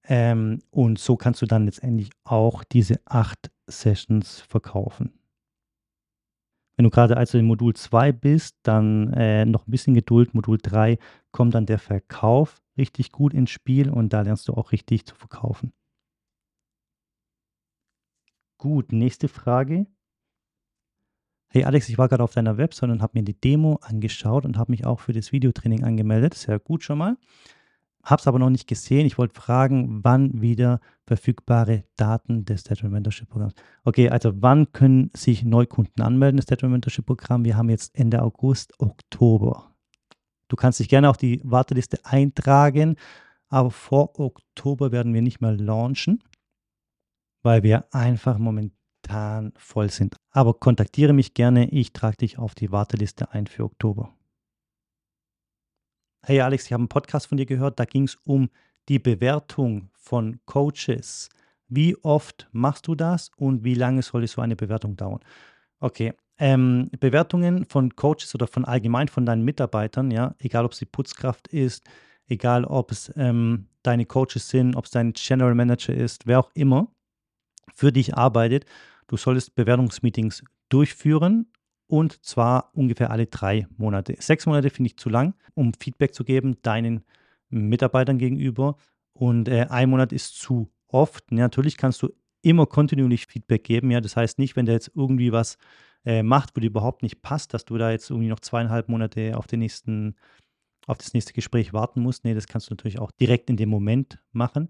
Ähm, 0.08 0.60
und 0.70 1.00
so 1.00 1.18
kannst 1.18 1.42
du 1.42 1.46
dann 1.46 1.66
letztendlich 1.66 2.10
auch 2.24 2.64
diese 2.64 3.02
acht 3.06 3.52
Sessions 3.68 4.42
verkaufen. 4.48 5.17
Wenn 6.78 6.84
du 6.84 6.92
gerade 6.92 7.18
also 7.18 7.40
in 7.40 7.46
Modul 7.46 7.76
2 7.76 8.12
bist, 8.12 8.56
dann 8.62 9.12
äh, 9.14 9.46
noch 9.46 9.68
ein 9.68 9.72
bisschen 9.72 9.96
Geduld. 9.96 10.36
Modul 10.36 10.60
3 10.62 11.00
kommt 11.32 11.56
dann 11.56 11.66
der 11.66 11.80
Verkauf 11.80 12.62
richtig 12.78 13.12
gut 13.12 13.34
ins 13.34 13.50
Spiel 13.50 13.90
und 13.90 14.14
da 14.14 14.22
lernst 14.22 14.48
du 14.48 14.54
auch 14.54 14.72
richtig 14.72 15.08
zu 15.08 15.16
verkaufen. 15.16 15.74
Gut, 18.60 18.92
nächste 18.92 19.28
Frage. 19.28 19.88
Hey 21.50 21.64
Alex, 21.64 21.90
ich 21.90 21.98
war 21.98 22.10
gerade 22.10 22.24
auf 22.24 22.34
deiner 22.34 22.58
Website 22.58 22.92
und 22.92 23.02
habe 23.02 23.18
mir 23.18 23.24
die 23.24 23.40
Demo 23.40 23.80
angeschaut 23.82 24.46
und 24.46 24.58
habe 24.58 24.72
mich 24.72 24.86
auch 24.86 25.00
für 25.00 25.14
das 25.14 25.32
Videotraining 25.32 25.84
angemeldet. 25.84 26.36
Sehr 26.36 26.60
gut 26.60 26.84
schon 26.84 27.00
mal. 27.00 27.18
Habe 28.08 28.22
es 28.22 28.28
aber 28.28 28.40
noch 28.40 28.50
nicht 28.50 28.68
gesehen. 28.68 29.06
Ich 29.06 29.18
wollte 29.18 29.36
fragen, 29.36 30.00
wann 30.02 30.42
wieder 30.42 30.80
verfügbare 31.06 31.84
Daten 31.98 32.46
des 32.46 32.62
Statue 32.62 32.90
Mentorship 32.90 33.28
Programms. 33.28 33.54
Okay, 33.84 34.10
also 34.10 34.32
wann 34.42 34.72
können 34.72 35.12
sich 35.14 35.44
Neukunden 35.44 36.02
anmelden, 36.02 36.38
das 36.38 36.46
Statue 36.46 36.70
Mentorship 36.70 37.06
Programm? 37.06 37.44
Wir 37.44 37.58
haben 37.58 37.70
jetzt 37.70 37.94
Ende 38.00 38.22
August, 38.22 38.80
Oktober. 38.80 39.76
Du 40.48 40.56
kannst 40.56 40.80
dich 40.80 40.88
gerne 40.88 41.10
auf 41.10 41.18
die 41.18 41.42
Warteliste 41.44 42.00
eintragen, 42.06 42.96
aber 43.50 43.72
vor 43.72 44.18
Oktober 44.18 44.94
werden 44.94 45.14
wir 45.14 45.22
nicht 45.22 45.42
mehr 45.42 45.52
launchen, 45.52 46.24
weil 47.44 47.62
wir 47.64 47.94
einfach 47.94 48.38
momentan 48.38 49.52
voll 49.58 49.90
sind. 49.92 50.16
Aber 50.32 50.54
kontaktiere 50.54 51.12
mich 51.12 51.34
gerne, 51.34 51.70
ich 51.72 51.92
trage 51.92 52.16
dich 52.16 52.38
auf 52.38 52.56
die 52.56 52.72
Warteliste 52.72 53.34
ein 53.34 53.48
für 53.48 53.66
Oktober. 53.66 54.17
Hey 56.28 56.42
Alex, 56.42 56.66
ich 56.66 56.74
habe 56.74 56.82
einen 56.82 56.90
Podcast 56.90 57.28
von 57.28 57.38
dir 57.38 57.46
gehört, 57.46 57.80
da 57.80 57.86
ging 57.86 58.04
es 58.04 58.18
um 58.26 58.50
die 58.90 59.00
Bewertung 59.00 59.90
von 59.94 60.42
Coaches. 60.44 61.30
Wie 61.70 61.96
oft 62.04 62.50
machst 62.52 62.86
du 62.88 62.96
das 62.96 63.32
und 63.38 63.64
wie 63.64 63.76
lange 63.76 64.02
soll 64.02 64.28
so 64.28 64.42
eine 64.42 64.58
Bewertung 64.58 64.98
dauern? 64.98 65.22
Okay, 65.80 66.12
ähm, 66.38 66.92
Bewertungen 67.00 67.64
von 67.64 67.96
Coaches 67.96 68.36
oder 68.36 68.46
von 68.46 68.66
allgemein 68.66 69.08
von 69.08 69.26
deinen 69.26 69.46
Mitarbeitern, 69.46 70.12
ja, 70.12 70.36
egal 70.40 70.66
ob 70.66 70.74
es 70.74 70.80
die 70.80 70.86
Putzkraft 70.86 71.48
ist, 71.48 71.86
egal 72.28 72.66
ob 72.66 72.92
es 72.92 73.10
ähm, 73.16 73.70
deine 73.82 74.06
Coaches 74.06 74.50
sind, 74.50 74.76
ob 74.76 74.84
es 74.84 74.92
dein 74.92 75.14
General 75.14 75.56
Manager 75.56 75.94
ist, 75.94 76.28
wer 76.28 76.40
auch 76.40 76.52
immer 76.56 76.92
für 77.74 77.94
dich 77.94 78.18
arbeitet, 78.18 78.66
du 79.08 79.16
solltest 79.16 79.56
Bewertungsmeetings 79.56 80.44
durchführen 80.68 81.50
und 81.88 82.24
zwar 82.24 82.72
ungefähr 82.74 83.12
alle 83.12 83.28
drei 83.28 83.68
Monate. 83.78 84.16
Sechs 84.20 84.46
Monate 84.46 84.70
finde 84.70 84.88
ich 84.88 84.98
zu 84.98 85.10
lang, 85.10 85.34
um 85.54 85.74
Feedback 85.74 86.14
zu 86.14 86.24
geben 86.24 86.62
deinen 86.62 87.04
Mitarbeitern 87.50 88.18
gegenüber 88.18 88.76
und 89.14 89.48
äh, 89.48 89.68
ein 89.70 89.90
Monat 89.90 90.12
ist 90.12 90.40
zu 90.40 90.70
oft. 90.88 91.32
Natürlich 91.32 91.78
kannst 91.78 92.02
du 92.02 92.10
immer 92.42 92.66
kontinuierlich 92.66 93.26
Feedback 93.26 93.64
geben. 93.64 93.92
Ja, 93.92 94.02
das 94.02 94.16
heißt 94.16 94.40
nicht, 94.40 94.56
wenn 94.56 94.66
der 94.66 94.76
jetzt 94.76 94.92
irgendwie 94.96 95.32
was 95.32 95.58
äh, 96.06 96.24
macht, 96.24 96.56
wo 96.56 96.62
dir 96.62 96.68
überhaupt 96.68 97.04
nicht 97.04 97.22
passt, 97.22 97.54
dass 97.54 97.66
du 97.66 97.78
da 97.78 97.92
jetzt 97.92 98.10
irgendwie 98.10 98.30
noch 98.30 98.40
zweieinhalb 98.40 98.90
Monate 98.90 99.38
auf 99.38 99.48
den 99.48 99.60
nächsten, 99.60 100.16
auf 100.86 100.98
das 100.98 101.14
nächste 101.14 101.34
Gespräch 101.34 101.74
warten 101.74 102.02
musst. 102.02 102.24
Nee, 102.24 102.34
das 102.34 102.48
kannst 102.48 102.70
du 102.70 102.74
natürlich 102.74 103.00
auch 103.00 103.12
direkt 103.12 103.50
in 103.50 103.58
dem 103.58 103.70
Moment 103.70 104.20
machen. 104.32 104.70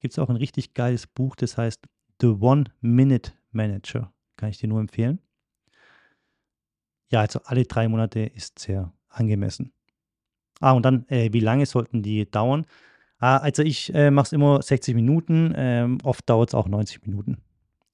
Gibt 0.00 0.12
es 0.14 0.18
auch 0.18 0.30
ein 0.30 0.36
richtig 0.36 0.74
geiles 0.74 1.06
Buch, 1.06 1.36
das 1.36 1.56
heißt 1.56 1.86
The 2.20 2.28
One 2.40 2.64
Minute 2.80 3.32
Manager. 3.52 4.12
Kann 4.36 4.50
ich 4.50 4.58
dir 4.58 4.68
nur 4.68 4.80
empfehlen. 4.80 5.20
Ja, 7.12 7.20
also 7.20 7.40
alle 7.44 7.64
drei 7.64 7.88
Monate 7.88 8.20
ist 8.20 8.58
sehr 8.58 8.92
angemessen. 9.08 9.72
Ah, 10.60 10.72
und 10.72 10.84
dann, 10.84 11.06
äh, 11.08 11.32
wie 11.32 11.40
lange 11.40 11.66
sollten 11.66 12.02
die 12.02 12.28
dauern? 12.30 12.66
Ah, 13.18 13.36
also 13.36 13.62
ich 13.62 13.94
äh, 13.94 14.10
mache 14.10 14.26
es 14.26 14.32
immer 14.32 14.62
60 14.62 14.94
Minuten, 14.94 15.52
ähm, 15.54 15.98
oft 16.04 16.28
dauert 16.28 16.50
es 16.50 16.54
auch 16.54 16.68
90 16.68 17.06
Minuten. 17.06 17.38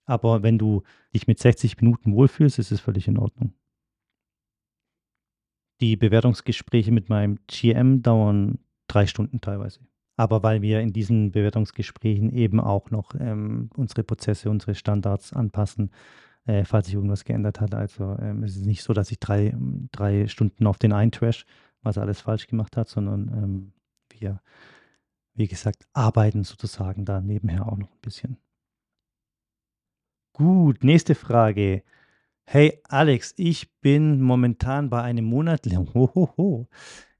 Aber 0.04 0.42
wenn 0.42 0.58
du 0.58 0.82
dich 1.14 1.26
mit 1.26 1.38
60 1.40 1.80
Minuten 1.80 2.14
wohlfühlst, 2.14 2.58
ist 2.58 2.70
es 2.70 2.80
völlig 2.80 3.08
in 3.08 3.18
Ordnung. 3.18 3.52
Die 5.80 5.96
Bewertungsgespräche 5.96 6.92
mit 6.92 7.08
meinem 7.08 7.38
GM 7.46 8.02
dauern 8.02 8.58
drei 8.86 9.06
Stunden 9.06 9.40
teilweise. 9.40 9.80
Aber 10.16 10.42
weil 10.42 10.62
wir 10.62 10.80
in 10.80 10.92
diesen 10.92 11.32
Bewertungsgesprächen 11.32 12.32
eben 12.32 12.60
auch 12.60 12.90
noch 12.90 13.14
ähm, 13.18 13.70
unsere 13.76 14.02
Prozesse, 14.02 14.50
unsere 14.50 14.74
Standards 14.74 15.32
anpassen, 15.32 15.90
äh, 16.48 16.64
falls 16.64 16.86
sich 16.86 16.94
irgendwas 16.94 17.24
geändert 17.24 17.60
hat. 17.60 17.74
Also 17.74 18.16
ähm, 18.20 18.42
es 18.42 18.56
ist 18.56 18.64
nicht 18.66 18.82
so, 18.82 18.94
dass 18.94 19.10
ich 19.12 19.20
drei, 19.20 19.54
drei 19.92 20.26
Stunden 20.28 20.66
auf 20.66 20.78
den 20.78 20.92
eintrash, 20.92 21.44
was 21.82 21.96
er 21.96 22.02
alles 22.02 22.22
falsch 22.22 22.46
gemacht 22.46 22.76
hat, 22.76 22.88
sondern 22.88 23.28
ähm, 23.28 23.72
wir, 24.18 24.40
wie 25.34 25.46
gesagt, 25.46 25.86
arbeiten 25.92 26.44
sozusagen 26.44 27.04
da 27.04 27.20
nebenher 27.20 27.66
auch 27.66 27.76
noch 27.76 27.90
ein 27.90 28.00
bisschen. 28.00 28.38
Gut, 30.32 30.84
nächste 30.84 31.14
Frage. 31.14 31.82
Hey 32.46 32.80
Alex, 32.88 33.34
ich 33.36 33.70
bin 33.80 34.22
momentan 34.22 34.88
bei 34.88 35.02
einem 35.02 35.26
monatlichen, 35.26 35.92
hohoho, 35.94 36.66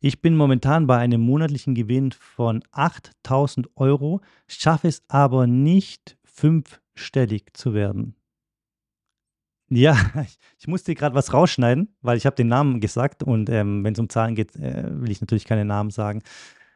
ich 0.01 0.23
bin 0.23 0.37
momentan 0.37 0.87
bei 0.87 0.97
einem 0.97 1.21
monatlichen 1.21 1.75
Gewinn 1.75 2.13
von 2.13 2.63
8000 2.71 3.77
Euro, 3.77 4.23
schaffe 4.47 4.89
es 4.89 5.03
aber 5.09 5.47
nicht 5.47 6.17
fünfstellig 6.25 7.53
zu 7.53 7.75
werden. 7.75 8.18
Ja, 9.71 9.97
ich, 10.25 10.39
ich 10.59 10.69
musste 10.69 10.95
gerade 10.95 11.15
was 11.15 11.33
rausschneiden, 11.33 11.95
weil 12.03 12.17
ich 12.17 12.27
habe 12.27 12.37
den 12.37 12.49
Namen 12.49 12.81
gesagt 12.81 13.23
und 13.23 13.51
ähm, 13.51 13.85
wenn 13.85 13.93
es 13.93 13.99
um 13.99 14.09
Zahlen 14.09 14.35
geht, 14.35 14.57
äh, 14.57 14.85
will 14.89 15.11
ich 15.11 15.21
natürlich 15.21 15.45
keine 15.45 15.65
Namen 15.65 15.91
sagen. 15.91 16.23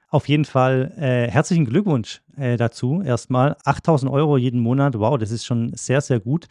Auf 0.09 0.29
jeden 0.29 0.45
Fall 0.45 0.93
äh, 0.99 1.31
herzlichen 1.31 1.65
Glückwunsch 1.65 2.21
äh, 2.37 2.59
dazu. 2.59 3.01
Erstmal 3.03 3.57
8000 3.65 4.13
Euro 4.13 4.37
jeden 4.37 4.61
Monat. 4.61 4.99
Wow, 4.99 5.17
das 5.17 5.31
ist 5.31 5.47
schon 5.47 5.73
sehr, 5.75 6.03
sehr 6.03 6.21
gut. 6.21 6.49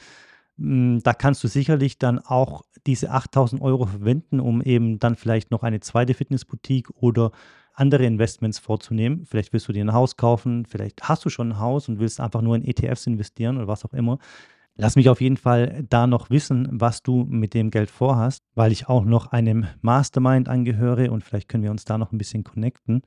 Mm, 0.57 0.97
da 1.03 1.13
kannst 1.13 1.43
du 1.43 1.47
sicherlich 1.47 1.99
dann 1.99 2.17
auch 2.17 2.63
diese 2.87 3.11
8000 3.11 3.61
Euro 3.61 3.85
verwenden, 3.85 4.39
um 4.39 4.63
eben 4.63 4.97
dann 4.97 5.15
vielleicht 5.15 5.51
noch 5.51 5.61
eine 5.61 5.79
zweite 5.79 6.15
Fitnessboutique 6.15 6.89
oder 6.95 7.31
andere 7.73 8.05
Investments 8.05 8.57
vorzunehmen. 8.57 9.25
Vielleicht 9.25 9.53
willst 9.53 9.67
du 9.67 9.73
dir 9.73 9.85
ein 9.85 9.93
Haus 9.93 10.17
kaufen, 10.17 10.65
vielleicht 10.65 11.03
hast 11.03 11.23
du 11.25 11.29
schon 11.29 11.49
ein 11.49 11.59
Haus 11.59 11.87
und 11.87 11.99
willst 11.99 12.19
einfach 12.19 12.41
nur 12.41 12.55
in 12.55 12.65
ETFs 12.65 13.05
investieren 13.05 13.57
oder 13.57 13.67
was 13.67 13.85
auch 13.85 13.93
immer. 13.93 14.17
Lass 14.75 14.95
mich 14.95 15.09
auf 15.09 15.21
jeden 15.21 15.37
Fall 15.37 15.85
da 15.89 16.07
noch 16.07 16.29
wissen, 16.29 16.67
was 16.71 17.03
du 17.03 17.25
mit 17.29 17.53
dem 17.53 17.71
Geld 17.71 17.91
vorhast, 17.91 18.43
weil 18.55 18.71
ich 18.71 18.87
auch 18.87 19.05
noch 19.05 19.27
einem 19.27 19.67
Mastermind 19.81 20.47
angehöre 20.47 21.11
und 21.11 21.23
vielleicht 21.23 21.49
können 21.49 21.63
wir 21.63 21.71
uns 21.71 21.85
da 21.85 21.97
noch 21.97 22.11
ein 22.11 22.17
bisschen 22.17 22.43
connecten. 22.43 23.01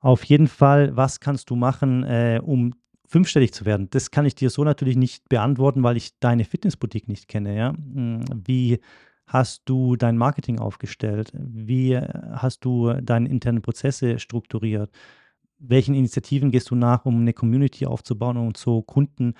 Auf 0.00 0.24
jeden 0.24 0.48
Fall, 0.48 0.96
was 0.96 1.20
kannst 1.20 1.50
du 1.50 1.56
machen, 1.56 2.04
äh, 2.04 2.40
um 2.42 2.74
fünfstellig 3.06 3.52
zu 3.52 3.64
werden? 3.64 3.88
Das 3.90 4.10
kann 4.10 4.26
ich 4.26 4.34
dir 4.34 4.50
so 4.50 4.64
natürlich 4.64 4.96
nicht 4.96 5.28
beantworten, 5.28 5.82
weil 5.82 5.96
ich 5.96 6.18
deine 6.18 6.44
Fitnessboutique 6.44 7.08
nicht 7.08 7.28
kenne. 7.28 7.56
Ja? 7.56 7.70
Hm, 7.70 8.24
wie 8.46 8.80
hast 9.26 9.62
du 9.66 9.96
dein 9.96 10.16
Marketing 10.16 10.58
aufgestellt? 10.58 11.32
Wie 11.34 11.96
hast 11.96 12.64
du 12.64 12.92
deine 13.00 13.28
internen 13.28 13.62
Prozesse 13.62 14.18
strukturiert? 14.18 14.90
Welchen 15.58 15.94
Initiativen 15.94 16.50
gehst 16.50 16.70
du 16.70 16.74
nach, 16.74 17.04
um 17.04 17.20
eine 17.20 17.32
Community 17.32 17.86
aufzubauen 17.86 18.36
und 18.36 18.56
so 18.56 18.82
Kunden 18.82 19.34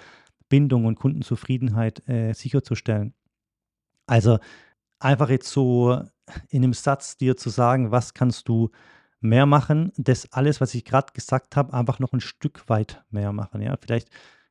Bindung 0.48 0.84
und 0.86 0.96
Kundenzufriedenheit 0.96 2.06
äh, 2.08 2.32
sicherzustellen. 2.32 3.14
Also 4.06 4.38
einfach 4.98 5.30
jetzt 5.30 5.50
so 5.50 6.02
in 6.48 6.64
einem 6.64 6.72
Satz 6.72 7.16
dir 7.16 7.36
zu 7.36 7.50
sagen, 7.50 7.90
was 7.90 8.14
kannst 8.14 8.48
du 8.48 8.70
mehr 9.20 9.46
machen, 9.46 9.92
das 9.96 10.32
alles, 10.32 10.60
was 10.60 10.74
ich 10.74 10.84
gerade 10.84 11.12
gesagt 11.12 11.56
habe, 11.56 11.72
einfach 11.72 11.98
noch 11.98 12.12
ein 12.12 12.20
Stück 12.20 12.68
weit 12.68 13.04
mehr 13.10 13.32
machen. 13.32 13.60
Ja, 13.60 13.76
vielleicht 13.80 14.08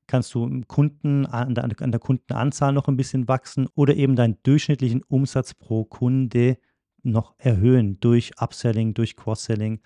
kannst 0.07 0.33
du 0.33 0.61
Kunden 0.67 1.25
an 1.25 1.55
der, 1.55 1.65
an 1.65 1.91
der 1.91 1.99
Kundenanzahl 1.99 2.73
noch 2.73 2.87
ein 2.87 2.97
bisschen 2.97 3.27
wachsen 3.27 3.67
oder 3.75 3.95
eben 3.95 4.15
deinen 4.15 4.37
durchschnittlichen 4.43 5.03
Umsatz 5.03 5.53
pro 5.53 5.85
Kunde 5.85 6.57
noch 7.03 7.35
erhöhen 7.37 7.99
durch 7.99 8.31
Upselling, 8.41 8.93
durch 8.93 9.15
Cross-Selling, 9.15 9.81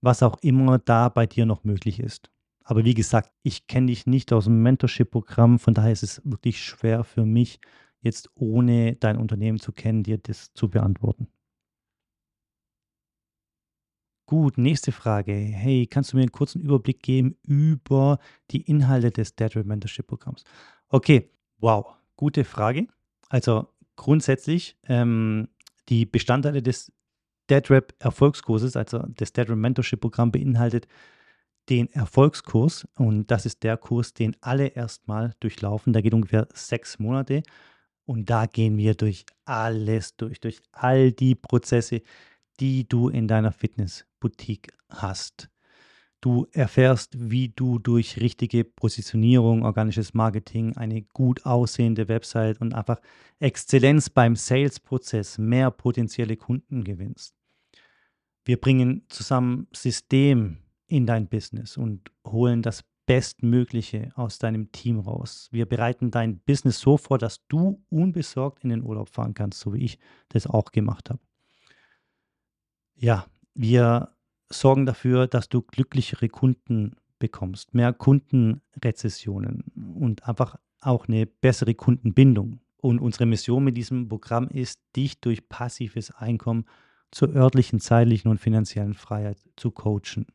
was 0.00 0.22
auch 0.22 0.38
immer 0.42 0.78
da 0.78 1.08
bei 1.08 1.26
dir 1.26 1.46
noch 1.46 1.64
möglich 1.64 2.00
ist. 2.00 2.30
Aber 2.68 2.84
wie 2.84 2.94
gesagt, 2.94 3.30
ich 3.44 3.68
kenne 3.68 3.86
dich 3.86 4.06
nicht 4.06 4.32
aus 4.32 4.44
dem 4.44 4.60
Mentorship-Programm, 4.60 5.60
von 5.60 5.72
daher 5.72 5.92
ist 5.92 6.02
es 6.02 6.20
wirklich 6.24 6.60
schwer 6.60 7.04
für 7.04 7.24
mich, 7.24 7.60
jetzt 8.00 8.28
ohne 8.34 8.96
dein 8.96 9.18
Unternehmen 9.18 9.60
zu 9.60 9.70
kennen, 9.70 10.02
dir 10.02 10.18
das 10.18 10.52
zu 10.52 10.68
beantworten. 10.68 11.28
Gut, 14.26 14.58
nächste 14.58 14.90
Frage. 14.90 15.32
Hey, 15.32 15.86
kannst 15.86 16.12
du 16.12 16.16
mir 16.16 16.24
einen 16.24 16.32
kurzen 16.32 16.60
Überblick 16.60 17.04
geben 17.04 17.36
über 17.44 18.18
die 18.50 18.62
Inhalte 18.62 19.12
des 19.12 19.36
Deadrip 19.36 19.64
Mentorship 19.64 20.08
Programms? 20.08 20.42
Okay, 20.88 21.30
wow, 21.58 21.94
gute 22.16 22.42
Frage. 22.42 22.88
Also 23.28 23.68
grundsätzlich 23.94 24.76
ähm, 24.88 25.46
die 25.88 26.04
Bestandteile 26.04 26.62
des 26.62 26.90
Deadrip 27.48 27.94
Erfolgskurses, 28.00 28.74
also 28.74 28.98
des 28.98 29.32
Deadrip 29.32 29.56
Mentorship 29.56 30.00
Programm 30.00 30.32
beinhaltet 30.32 30.88
den 31.68 31.90
Erfolgskurs 31.92 32.86
und 32.94 33.30
das 33.30 33.46
ist 33.46 33.62
der 33.62 33.76
Kurs, 33.76 34.14
den 34.14 34.36
alle 34.40 34.68
erstmal 34.68 35.34
durchlaufen. 35.40 35.92
Da 35.92 36.00
geht 36.00 36.14
ungefähr 36.14 36.46
sechs 36.52 36.98
Monate 36.98 37.42
und 38.04 38.30
da 38.30 38.46
gehen 38.46 38.76
wir 38.76 38.94
durch 38.94 39.26
alles 39.44 40.16
durch, 40.16 40.40
durch 40.40 40.60
all 40.72 41.12
die 41.12 41.34
Prozesse, 41.34 42.02
die 42.60 42.88
du 42.88 43.08
in 43.08 43.28
deiner 43.28 43.52
Fitnessboutique 43.52 44.72
hast. 44.88 45.50
Du 46.20 46.46
erfährst, 46.52 47.30
wie 47.30 47.50
du 47.50 47.78
durch 47.78 48.18
richtige 48.20 48.64
Positionierung, 48.64 49.64
organisches 49.64 50.14
Marketing, 50.14 50.76
eine 50.76 51.02
gut 51.02 51.44
aussehende 51.44 52.08
Website 52.08 52.60
und 52.60 52.74
einfach 52.74 53.00
Exzellenz 53.38 54.08
beim 54.08 54.34
Sales-Prozess 54.34 55.38
mehr 55.38 55.70
potenzielle 55.70 56.36
Kunden 56.36 56.84
gewinnst. 56.84 57.34
Wir 58.44 58.60
bringen 58.60 59.04
zusammen 59.08 59.68
System, 59.72 60.58
in 60.86 61.06
dein 61.06 61.28
Business 61.28 61.76
und 61.76 62.10
holen 62.26 62.62
das 62.62 62.84
Bestmögliche 63.06 64.12
aus 64.16 64.38
deinem 64.38 64.72
Team 64.72 64.98
raus. 64.98 65.48
Wir 65.52 65.66
bereiten 65.66 66.10
dein 66.10 66.40
Business 66.40 66.80
so 66.80 66.96
vor, 66.96 67.18
dass 67.18 67.46
du 67.46 67.82
unbesorgt 67.88 68.64
in 68.64 68.70
den 68.70 68.82
Urlaub 68.82 69.08
fahren 69.08 69.34
kannst, 69.34 69.60
so 69.60 69.72
wie 69.74 69.84
ich 69.84 69.98
das 70.28 70.46
auch 70.46 70.72
gemacht 70.72 71.10
habe. 71.10 71.20
Ja, 72.96 73.26
wir 73.54 74.16
sorgen 74.50 74.86
dafür, 74.86 75.26
dass 75.28 75.48
du 75.48 75.62
glücklichere 75.62 76.28
Kunden 76.28 76.96
bekommst, 77.18 77.74
mehr 77.74 77.92
Kundenrezessionen 77.92 79.64
und 79.94 80.28
einfach 80.28 80.56
auch 80.80 81.08
eine 81.08 81.26
bessere 81.26 81.74
Kundenbindung. 81.74 82.60
Und 82.78 83.00
unsere 83.00 83.26
Mission 83.26 83.64
mit 83.64 83.76
diesem 83.76 84.08
Programm 84.08 84.48
ist, 84.48 84.80
dich 84.94 85.20
durch 85.20 85.48
passives 85.48 86.10
Einkommen 86.10 86.66
zur 87.10 87.34
örtlichen, 87.34 87.80
zeitlichen 87.80 88.30
und 88.30 88.38
finanziellen 88.38 88.94
Freiheit 88.94 89.38
zu 89.56 89.70
coachen. 89.70 90.26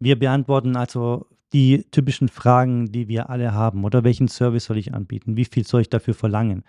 Wir 0.00 0.18
beantworten 0.18 0.76
also 0.76 1.26
die 1.52 1.84
typischen 1.90 2.28
Fragen, 2.28 2.92
die 2.92 3.08
wir 3.08 3.30
alle 3.30 3.52
haben. 3.52 3.84
Oder 3.84 4.04
welchen 4.04 4.28
Service 4.28 4.66
soll 4.66 4.78
ich 4.78 4.94
anbieten? 4.94 5.36
Wie 5.36 5.44
viel 5.44 5.66
soll 5.66 5.80
ich 5.80 5.90
dafür 5.90 6.14
verlangen? 6.14 6.64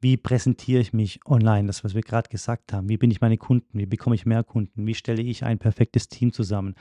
Wie 0.00 0.16
präsentiere 0.16 0.80
ich 0.80 0.92
mich 0.92 1.20
online? 1.26 1.66
Das, 1.66 1.84
was 1.84 1.94
wir 1.94 2.02
gerade 2.02 2.28
gesagt 2.28 2.72
haben. 2.72 2.88
Wie 2.88 2.96
bin 2.96 3.10
ich 3.10 3.20
meine 3.20 3.38
Kunden? 3.38 3.78
Wie 3.78 3.86
bekomme 3.86 4.16
ich 4.16 4.26
mehr 4.26 4.42
Kunden? 4.42 4.86
Wie 4.86 4.94
stelle 4.94 5.22
ich 5.22 5.44
ein 5.44 5.58
perfektes 5.58 6.08
Team 6.08 6.32
zusammen? 6.32 6.74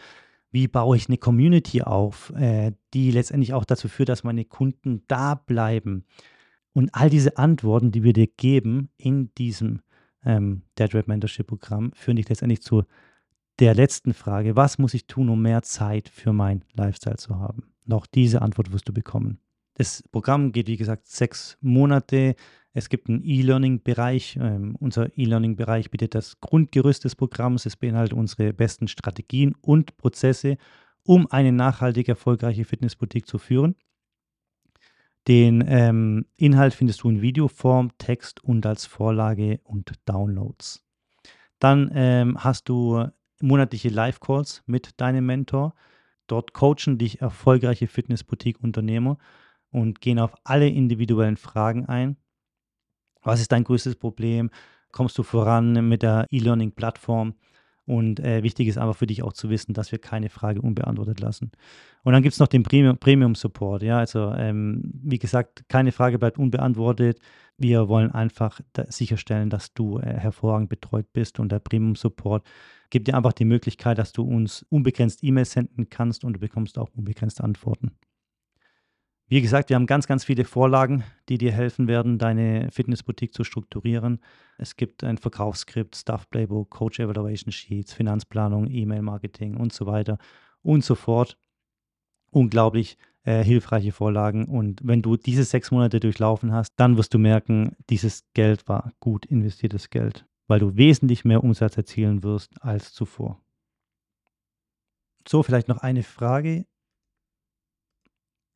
Wie 0.51 0.67
baue 0.67 0.97
ich 0.97 1.07
eine 1.07 1.17
Community 1.17 1.81
auf, 1.81 2.31
äh, 2.35 2.73
die 2.93 3.11
letztendlich 3.11 3.53
auch 3.53 3.63
dazu 3.63 3.87
führt, 3.87 4.09
dass 4.09 4.23
meine 4.23 4.45
Kunden 4.45 5.03
da 5.07 5.35
bleiben? 5.35 6.05
Und 6.73 6.93
all 6.93 7.09
diese 7.09 7.37
Antworten, 7.37 7.91
die 7.91 8.03
wir 8.03 8.13
dir 8.13 8.27
geben 8.27 8.89
in 8.97 9.33
diesem 9.35 9.81
ähm, 10.25 10.63
Red 10.79 11.07
Mentorship 11.07 11.47
Programm, 11.47 11.91
führen 11.93 12.15
dich 12.15 12.29
letztendlich 12.29 12.61
zu 12.61 12.83
der 13.61 13.75
letzten 13.75 14.15
Frage. 14.15 14.55
Was 14.55 14.79
muss 14.79 14.95
ich 14.95 15.05
tun, 15.05 15.29
um 15.29 15.41
mehr 15.41 15.61
Zeit 15.61 16.09
für 16.09 16.33
mein 16.33 16.65
Lifestyle 16.73 17.17
zu 17.17 17.37
haben? 17.37 17.71
Auch 17.91 18.07
diese 18.07 18.41
Antwort 18.41 18.73
wirst 18.73 18.89
du 18.89 18.93
bekommen. 18.93 19.39
Das 19.75 20.03
Programm 20.11 20.51
geht, 20.51 20.67
wie 20.67 20.77
gesagt, 20.77 21.07
sechs 21.07 21.57
Monate. 21.61 22.35
Es 22.73 22.89
gibt 22.89 23.07
einen 23.07 23.23
E-Learning-Bereich. 23.23 24.39
Ähm, 24.41 24.75
unser 24.79 25.15
E-Learning-Bereich 25.15 25.91
bietet 25.91 26.15
das 26.15 26.39
Grundgerüst 26.41 27.03
des 27.03 27.15
Programms. 27.15 27.67
Es 27.67 27.77
beinhaltet 27.77 28.17
unsere 28.17 28.51
besten 28.51 28.87
Strategien 28.87 29.53
und 29.61 29.95
Prozesse, 29.97 30.57
um 31.03 31.27
eine 31.31 31.51
nachhaltig 31.51 32.09
erfolgreiche 32.09 32.65
Fitnessboutique 32.65 33.27
zu 33.27 33.37
führen. 33.37 33.75
Den 35.27 35.63
ähm, 35.67 36.25
Inhalt 36.35 36.73
findest 36.73 37.03
du 37.03 37.09
in 37.09 37.21
Videoform, 37.21 37.91
Text 37.99 38.43
und 38.43 38.65
als 38.65 38.87
Vorlage 38.87 39.59
und 39.63 39.93
Downloads. 40.05 40.83
Dann 41.59 41.91
ähm, 41.93 42.43
hast 42.43 42.67
du 42.67 43.05
monatliche 43.43 43.89
Live-Calls 43.89 44.63
mit 44.65 44.99
deinem 44.99 45.25
Mentor. 45.25 45.73
Dort 46.27 46.53
coachen 46.53 46.97
dich 46.97 47.21
erfolgreiche 47.21 47.87
Fitness-Boutique-Unternehmer 47.87 49.17
und 49.71 50.01
gehen 50.01 50.19
auf 50.19 50.35
alle 50.43 50.67
individuellen 50.67 51.37
Fragen 51.37 51.85
ein. 51.85 52.17
Was 53.21 53.41
ist 53.41 53.51
dein 53.51 53.63
größtes 53.63 53.95
Problem? 53.95 54.49
Kommst 54.91 55.17
du 55.17 55.23
voran 55.23 55.87
mit 55.87 56.03
der 56.03 56.25
E-Learning-Plattform? 56.29 57.35
Und 57.91 58.21
äh, 58.21 58.41
wichtig 58.41 58.69
ist 58.69 58.77
einfach 58.77 58.95
für 58.95 59.05
dich 59.05 59.21
auch 59.21 59.33
zu 59.33 59.49
wissen, 59.49 59.73
dass 59.73 59.91
wir 59.91 59.99
keine 59.99 60.29
Frage 60.29 60.61
unbeantwortet 60.61 61.19
lassen. 61.19 61.51
Und 62.03 62.13
dann 62.13 62.23
gibt 62.23 62.31
es 62.31 62.39
noch 62.39 62.47
den 62.47 62.63
Premium, 62.63 62.97
Premium 62.97 63.35
Support. 63.35 63.83
Ja, 63.83 63.97
also 63.97 64.31
ähm, 64.31 64.93
wie 65.03 65.19
gesagt, 65.19 65.67
keine 65.67 65.91
Frage 65.91 66.17
bleibt 66.17 66.37
unbeantwortet. 66.37 67.19
Wir 67.57 67.89
wollen 67.89 68.09
einfach 68.09 68.61
da 68.71 68.85
sicherstellen, 68.89 69.49
dass 69.49 69.73
du 69.73 69.99
äh, 69.99 70.05
hervorragend 70.05 70.69
betreut 70.69 71.11
bist. 71.11 71.37
Und 71.41 71.51
der 71.51 71.59
Premium 71.59 71.95
Support 71.97 72.47
gibt 72.91 73.09
dir 73.09 73.17
einfach 73.17 73.33
die 73.33 73.43
Möglichkeit, 73.43 73.97
dass 73.97 74.13
du 74.13 74.23
uns 74.23 74.65
unbegrenzt 74.69 75.21
E-Mails 75.21 75.51
senden 75.51 75.89
kannst 75.89 76.23
und 76.23 76.31
du 76.31 76.39
bekommst 76.39 76.77
auch 76.77 76.87
unbegrenzt 76.95 77.41
Antworten. 77.41 77.91
Wie 79.31 79.41
gesagt, 79.41 79.69
wir 79.69 79.77
haben 79.77 79.85
ganz, 79.85 80.07
ganz 80.07 80.25
viele 80.25 80.43
Vorlagen, 80.43 81.05
die 81.29 81.37
dir 81.37 81.53
helfen 81.53 81.87
werden, 81.87 82.17
deine 82.17 82.69
Fitnessboutique 82.69 83.33
zu 83.33 83.45
strukturieren. 83.45 84.19
Es 84.57 84.75
gibt 84.75 85.05
ein 85.05 85.17
Verkaufsskript, 85.17 85.95
Staff 85.95 86.29
Playbook, 86.29 86.69
Coach 86.69 86.99
Evaluation 86.99 87.53
Sheets, 87.53 87.93
Finanzplanung, 87.93 88.69
E-Mail-Marketing 88.69 89.55
und 89.55 89.71
so 89.71 89.85
weiter 89.85 90.17
und 90.63 90.83
so 90.83 90.95
fort. 90.95 91.37
Unglaublich 92.31 92.97
äh, 93.23 93.41
hilfreiche 93.41 93.93
Vorlagen. 93.93 94.49
Und 94.49 94.81
wenn 94.83 95.01
du 95.01 95.15
diese 95.15 95.45
sechs 95.45 95.71
Monate 95.71 96.01
durchlaufen 96.01 96.51
hast, 96.51 96.73
dann 96.75 96.97
wirst 96.97 97.13
du 97.13 97.17
merken, 97.17 97.77
dieses 97.89 98.25
Geld 98.33 98.67
war 98.67 98.91
gut 98.99 99.25
investiertes 99.25 99.89
Geld, 99.89 100.25
weil 100.47 100.59
du 100.59 100.75
wesentlich 100.75 101.23
mehr 101.23 101.41
Umsatz 101.41 101.77
erzielen 101.77 102.21
wirst 102.23 102.61
als 102.61 102.91
zuvor. 102.91 103.41
So, 105.25 105.41
vielleicht 105.41 105.69
noch 105.69 105.77
eine 105.77 106.03
Frage. 106.03 106.65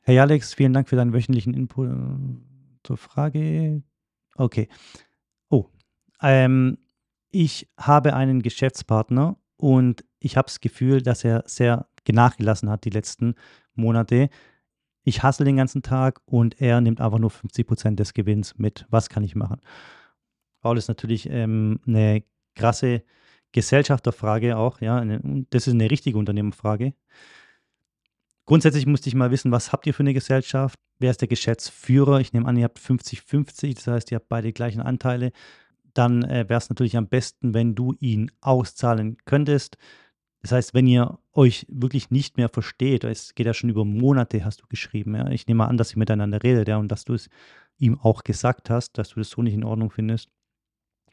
Hey 0.07 0.19
Alex, 0.19 0.53
vielen 0.53 0.71
Dank 0.71 0.87
für 0.87 0.95
deinen 0.95 1.13
wöchentlichen 1.13 1.55
Input 1.55 1.89
äh, 1.89 1.95
zur 2.83 2.95
Frage. 2.95 3.81
Okay. 4.35 4.67
Oh, 5.49 5.65
ähm, 6.21 6.77
ich 7.31 7.67
habe 7.75 8.13
einen 8.13 8.43
Geschäftspartner 8.43 9.35
und 9.57 10.05
ich 10.19 10.37
habe 10.37 10.45
das 10.45 10.59
Gefühl, 10.59 11.01
dass 11.01 11.23
er 11.23 11.43
sehr 11.47 11.87
nachgelassen 12.07 12.69
hat 12.69 12.85
die 12.85 12.91
letzten 12.91 13.33
Monate. 13.73 14.29
Ich 15.05 15.23
hasse 15.23 15.43
den 15.43 15.57
ganzen 15.57 15.81
Tag 15.81 16.21
und 16.25 16.61
er 16.61 16.81
nimmt 16.81 17.01
einfach 17.01 17.17
nur 17.17 17.31
50 17.31 17.65
Prozent 17.65 17.99
des 17.99 18.13
Gewinns 18.13 18.59
mit. 18.59 18.85
Was 18.91 19.09
kann 19.09 19.23
ich 19.23 19.33
machen? 19.33 19.59
Paul 20.61 20.77
ist 20.77 20.87
natürlich 20.87 21.27
ähm, 21.31 21.79
eine 21.87 22.23
krasse 22.53 23.01
Gesellschafterfrage 23.53 24.55
auch, 24.55 24.81
ja. 24.81 25.03
Das 25.49 25.65
ist 25.65 25.73
eine 25.73 25.89
richtige 25.89 26.19
Unternehmerfrage. 26.19 26.93
Grundsätzlich 28.45 28.85
musste 28.85 29.09
ich 29.09 29.15
mal 29.15 29.31
wissen, 29.31 29.51
was 29.51 29.71
habt 29.71 29.87
ihr 29.87 29.93
für 29.93 30.03
eine 30.03 30.13
Gesellschaft? 30.13 30.79
Wer 30.99 31.11
ist 31.11 31.21
der 31.21 31.27
Geschäftsführer? 31.27 32.19
Ich 32.19 32.31
nehme 32.31 32.47
an, 32.47 32.57
ihr 32.57 32.65
habt 32.65 32.79
50-50, 32.79 33.75
das 33.75 33.87
heißt, 33.87 34.11
ihr 34.11 34.17
habt 34.17 34.29
beide 34.29 34.53
gleichen 34.53 34.81
Anteile. 34.81 35.31
Dann 35.93 36.23
äh, 36.23 36.47
wäre 36.47 36.59
es 36.59 36.69
natürlich 36.69 36.95
am 36.97 37.07
besten, 37.07 37.53
wenn 37.53 37.73
du 37.73 37.93
ihn 37.99 38.31
auszahlen 38.41 39.17
könntest. 39.25 39.77
Das 40.41 40.51
heißt, 40.51 40.73
wenn 40.75 40.85
ihr 40.85 41.17
euch 41.33 41.65
wirklich 41.69 42.11
nicht 42.11 42.37
mehr 42.37 42.49
versteht, 42.49 43.03
es 43.03 43.33
geht 43.33 43.47
ja 43.47 43.55
schon 43.55 43.71
über 43.71 43.83
Monate, 43.83 44.45
hast 44.45 44.61
du 44.61 44.67
geschrieben. 44.67 45.15
Ja? 45.15 45.27
Ich 45.31 45.47
nehme 45.47 45.67
an, 45.67 45.77
dass 45.77 45.93
ihr 45.93 45.97
miteinander 45.97 46.43
redet 46.43 46.67
ja, 46.67 46.77
und 46.77 46.89
dass 46.89 47.03
du 47.03 47.15
es 47.15 47.29
ihm 47.79 47.99
auch 47.99 48.23
gesagt 48.23 48.69
hast, 48.69 48.97
dass 48.99 49.09
du 49.09 49.19
das 49.19 49.29
so 49.31 49.41
nicht 49.41 49.55
in 49.55 49.63
Ordnung 49.63 49.89
findest. 49.89 50.29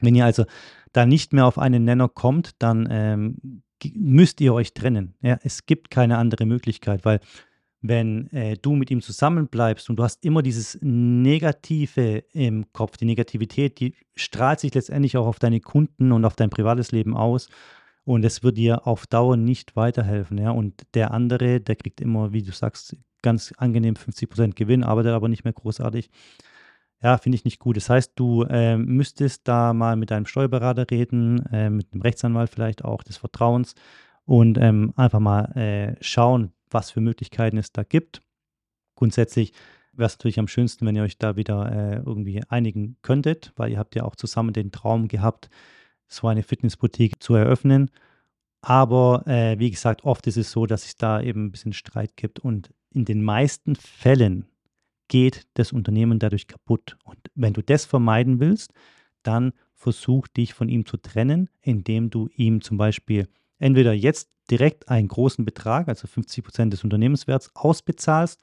Wenn 0.03 0.15
ihr 0.15 0.25
also 0.25 0.45
da 0.93 1.07
nicht 1.07 1.33
mehr 1.33 1.47
auf 1.47 1.59
einen 1.59 1.85
Nenner 1.85 2.09
kommt, 2.09 2.51
dann 2.59 2.88
ähm, 2.91 3.62
müsst 3.95 4.41
ihr 4.41 4.55
euch 4.55 4.75
trennen. 4.75 5.15
Ja, 5.23 5.38
es 5.43 5.67
gibt 5.67 5.91
keine 5.91 6.19
andere 6.19 6.47
Möglichkeit, 6.47 7.05
weil 7.05 7.21
wenn 7.83 8.31
äh, 8.31 8.57
du 8.57 8.77
mit 8.77 8.91
ihm 8.91 9.01
zusammenbleibst 9.01 9.91
und 9.91 9.97
du 9.97 10.05
hast 10.05 10.25
immer 10.25 10.43
dieses 10.43 10.79
Negative 10.81 12.25
im 12.33 12.73
Kopf, 12.73 12.97
die 12.97 13.05
Negativität, 13.05 13.81
die 13.81 13.95
strahlt 14.15 14.61
sich 14.61 14.73
letztendlich 14.73 15.17
auch 15.17 15.27
auf 15.27 15.41
deine 15.41 15.61
Kunden 15.61 16.12
und 16.12 16.25
auf 16.25 16.37
dein 16.37 16.51
privates 16.51 16.93
Leben 16.93 17.17
aus 17.17 17.49
und 18.05 18.25
es 18.25 18.43
wird 18.45 18.57
dir 18.57 18.87
auf 18.87 19.07
Dauer 19.07 19.37
nicht 19.37 19.75
weiterhelfen. 19.75 20.38
Ja? 20.38 20.53
Und 20.53 20.83
der 20.95 21.11
andere, 21.11 21.61
der 21.61 21.77
kriegt 21.77 22.01
immer, 22.01 22.33
wie 22.33 22.43
du 22.43 22.53
sagst, 22.53 22.97
ganz 23.21 23.53
angenehm 23.57 23.95
50% 23.95 24.55
Gewinn, 24.55 24.85
arbeitet 24.85 25.12
aber 25.12 25.29
nicht 25.29 25.45
mehr 25.45 25.53
großartig. 25.53 26.11
Ja, 27.03 27.19
finde 27.19 27.37
ich 27.37 27.45
nicht 27.45 27.59
gut. 27.59 27.77
Das 27.77 27.91
heißt, 27.91 28.12
du 28.15 28.45
äh, 28.45 28.77
müsstest 28.77 29.49
da 29.49 29.73
mal 29.73 29.97
mit 29.97 30.11
deinem 30.12 30.27
Steuerberater 30.27 30.87
reden, 30.91 31.45
äh, 31.47 31.69
mit 31.69 31.93
einem 31.93 32.03
Rechtsanwalt 32.03 32.51
vielleicht 32.51 32.85
auch 32.85 33.03
des 33.03 33.17
Vertrauens 33.17 33.75
und 34.25 34.57
ähm, 34.59 34.93
einfach 34.97 35.19
mal 35.19 35.47
äh, 35.57 35.97
schauen, 36.01 36.53
was 36.71 36.93
für 36.93 37.01
Möglichkeiten 37.01 37.59
es 37.59 37.73
da 37.73 37.83
gibt. 37.83 38.23
Grundsätzlich 38.95 39.53
wäre 39.93 40.07
es 40.07 40.15
natürlich 40.17 40.38
am 40.38 40.47
schönsten, 40.47 40.87
wenn 40.87 40.95
ihr 40.95 41.03
euch 41.03 41.19
da 41.19 41.35
wieder 41.35 41.73
äh, 41.73 41.97
irgendwie 42.07 42.41
einigen 42.49 42.97
könntet, 43.03 43.53
weil 43.57 43.73
ihr 43.73 43.79
habt 43.79 43.97
ja 43.97 44.05
auch 44.05 44.15
zusammen 44.15 44.53
den 44.53 44.71
Traum 44.71 45.09
gehabt, 45.09 45.51
so 46.07 46.29
eine 46.29 46.45
Fitnessboutique 46.45 47.21
zu 47.21 47.35
eröffnen. 47.35 47.91
Aber 48.61 49.27
äh, 49.27 49.59
wie 49.59 49.71
gesagt, 49.71 50.05
oft 50.05 50.27
ist 50.29 50.37
es 50.37 50.53
so, 50.53 50.67
dass 50.67 50.85
es 50.85 50.97
da 50.97 51.21
eben 51.21 51.47
ein 51.47 51.51
bisschen 51.51 51.73
Streit 51.73 52.17
gibt 52.17 52.38
und 52.38 52.73
in 52.91 53.05
den 53.05 53.23
meisten 53.25 53.75
Fällen 53.75 54.47
geht 55.12 55.46
das 55.55 55.72
Unternehmen 55.72 56.18
dadurch 56.18 56.46
kaputt. 56.46 56.96
Und 57.05 57.18
wenn 57.35 57.53
du 57.53 57.61
das 57.61 57.85
vermeiden 57.85 58.40
willst, 58.40 58.72
dann 59.22 59.53
versuch 59.75 60.27
dich 60.27 60.55
von 60.55 60.70
ihm 60.70 60.87
zu 60.87 60.96
trennen, 60.96 61.51
indem 61.61 62.09
du 62.09 62.31
ihm 62.35 62.62
zum 62.62 62.79
Beispiel 62.79 63.29
entweder 63.59 63.92
jetzt 63.92 64.31
direkt 64.51 64.88
einen 64.88 65.09
großen 65.09 65.44
Betrag, 65.44 65.88
also 65.88 66.07
50 66.07 66.42
Prozent 66.42 66.72
des 66.72 66.83
Unternehmenswerts, 66.83 67.51
ausbezahlst 67.55 68.40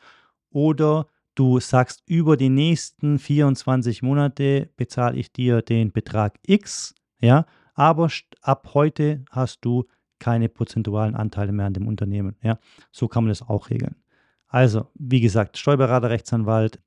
oder 0.52 1.08
du 1.34 1.60
sagst, 1.60 2.04
über 2.06 2.38
die 2.38 2.50
nächsten 2.50 3.18
24 3.18 4.04
Monate 4.04 4.70
bezahle 4.78 5.18
ich 5.18 5.34
dir 5.34 5.64
den 5.64 5.92
Betrag 5.92 6.38
X, 6.46 6.94
ja, 7.20 7.48
aber 7.74 8.12
ab 8.44 8.70
heute 8.76 9.26
hast 9.32 9.66
du 9.66 9.86
keine 10.20 10.50
prozentualen 10.50 11.16
Anteile 11.16 11.52
mehr 11.52 11.66
an 11.66 11.74
dem 11.74 11.88
Unternehmen, 11.88 12.36
ja. 12.44 12.60
So 12.92 13.08
kann 13.08 13.24
man 13.24 13.30
das 13.30 13.42
auch 13.42 13.72
regeln. 13.72 13.96
Also, 14.50 14.88
wie 14.96 15.22
gesagt, 15.22 15.58
Steuerberater, 15.58 16.10
Rechtsanwalt. 16.10 16.82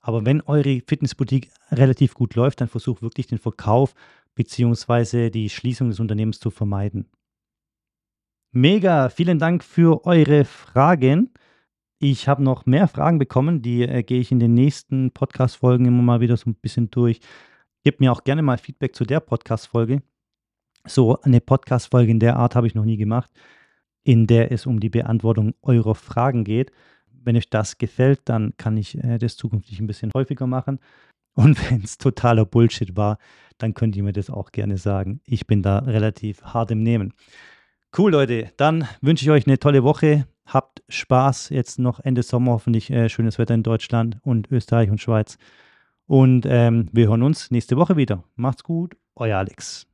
Aber 0.00 0.24
wenn 0.24 0.40
eure 0.40 0.80
Fitnessboutique 0.86 1.50
relativ 1.70 2.14
gut 2.14 2.34
läuft, 2.34 2.60
dann 2.60 2.68
versucht 2.68 3.02
wirklich 3.02 3.26
den 3.26 3.38
Verkauf 3.38 3.94
bzw. 4.34 5.30
die 5.30 5.48
Schließung 5.48 5.90
des 5.90 6.00
Unternehmens 6.00 6.40
zu 6.40 6.50
vermeiden. 6.50 7.10
Mega, 8.52 9.08
vielen 9.08 9.38
Dank 9.38 9.64
für 9.64 10.04
eure 10.04 10.44
Fragen. 10.44 11.30
Ich 11.98 12.28
habe 12.28 12.42
noch 12.42 12.66
mehr 12.66 12.88
Fragen 12.88 13.18
bekommen, 13.18 13.62
die 13.62 13.82
äh, 13.82 14.02
gehe 14.02 14.20
ich 14.20 14.32
in 14.32 14.40
den 14.40 14.54
nächsten 14.54 15.12
Podcast-Folgen 15.12 15.86
immer 15.86 16.02
mal 16.02 16.20
wieder 16.20 16.36
so 16.36 16.50
ein 16.50 16.56
bisschen 16.56 16.90
durch. 16.90 17.20
Gebt 17.84 18.00
mir 18.00 18.12
auch 18.12 18.24
gerne 18.24 18.42
mal 18.42 18.58
Feedback 18.58 18.94
zu 18.94 19.04
der 19.04 19.20
Podcast-Folge. 19.20 20.02
So 20.84 21.20
eine 21.22 21.40
Podcast-Folge 21.40 22.10
in 22.10 22.18
der 22.18 22.36
Art 22.36 22.56
habe 22.56 22.66
ich 22.66 22.74
noch 22.74 22.84
nie 22.84 22.96
gemacht, 22.96 23.30
in 24.02 24.26
der 24.26 24.50
es 24.52 24.66
um 24.66 24.80
die 24.80 24.90
Beantwortung 24.90 25.54
eurer 25.62 25.94
Fragen 25.94 26.44
geht. 26.44 26.72
Wenn 27.24 27.36
euch 27.36 27.50
das 27.50 27.78
gefällt, 27.78 28.20
dann 28.24 28.54
kann 28.56 28.76
ich 28.76 29.02
äh, 29.02 29.18
das 29.18 29.36
zukünftig 29.36 29.80
ein 29.80 29.86
bisschen 29.86 30.10
häufiger 30.14 30.46
machen. 30.46 30.78
Und 31.34 31.58
wenn 31.70 31.82
es 31.82 31.98
totaler 31.98 32.44
Bullshit 32.44 32.96
war, 32.96 33.18
dann 33.58 33.74
könnt 33.74 33.96
ihr 33.96 34.02
mir 34.02 34.12
das 34.12 34.30
auch 34.30 34.52
gerne 34.52 34.78
sagen. 34.78 35.20
Ich 35.24 35.46
bin 35.46 35.62
da 35.62 35.78
relativ 35.78 36.42
hart 36.42 36.70
im 36.70 36.82
Nehmen. 36.82 37.14
Cool, 37.96 38.12
Leute. 38.12 38.50
Dann 38.56 38.88
wünsche 39.00 39.24
ich 39.24 39.30
euch 39.30 39.46
eine 39.46 39.58
tolle 39.58 39.84
Woche. 39.84 40.26
Habt 40.46 40.82
Spaß 40.88 41.50
jetzt 41.50 41.78
noch 41.78 42.00
Ende 42.00 42.22
Sommer, 42.22 42.52
hoffentlich 42.52 42.90
äh, 42.90 43.08
schönes 43.08 43.38
Wetter 43.38 43.54
in 43.54 43.62
Deutschland 43.62 44.18
und 44.22 44.50
Österreich 44.50 44.90
und 44.90 45.00
Schweiz. 45.00 45.38
Und 46.06 46.46
ähm, 46.46 46.88
wir 46.92 47.08
hören 47.08 47.22
uns 47.22 47.50
nächste 47.50 47.76
Woche 47.76 47.96
wieder. 47.96 48.24
Macht's 48.34 48.64
gut, 48.64 48.96
euer 49.14 49.38
Alex. 49.38 49.91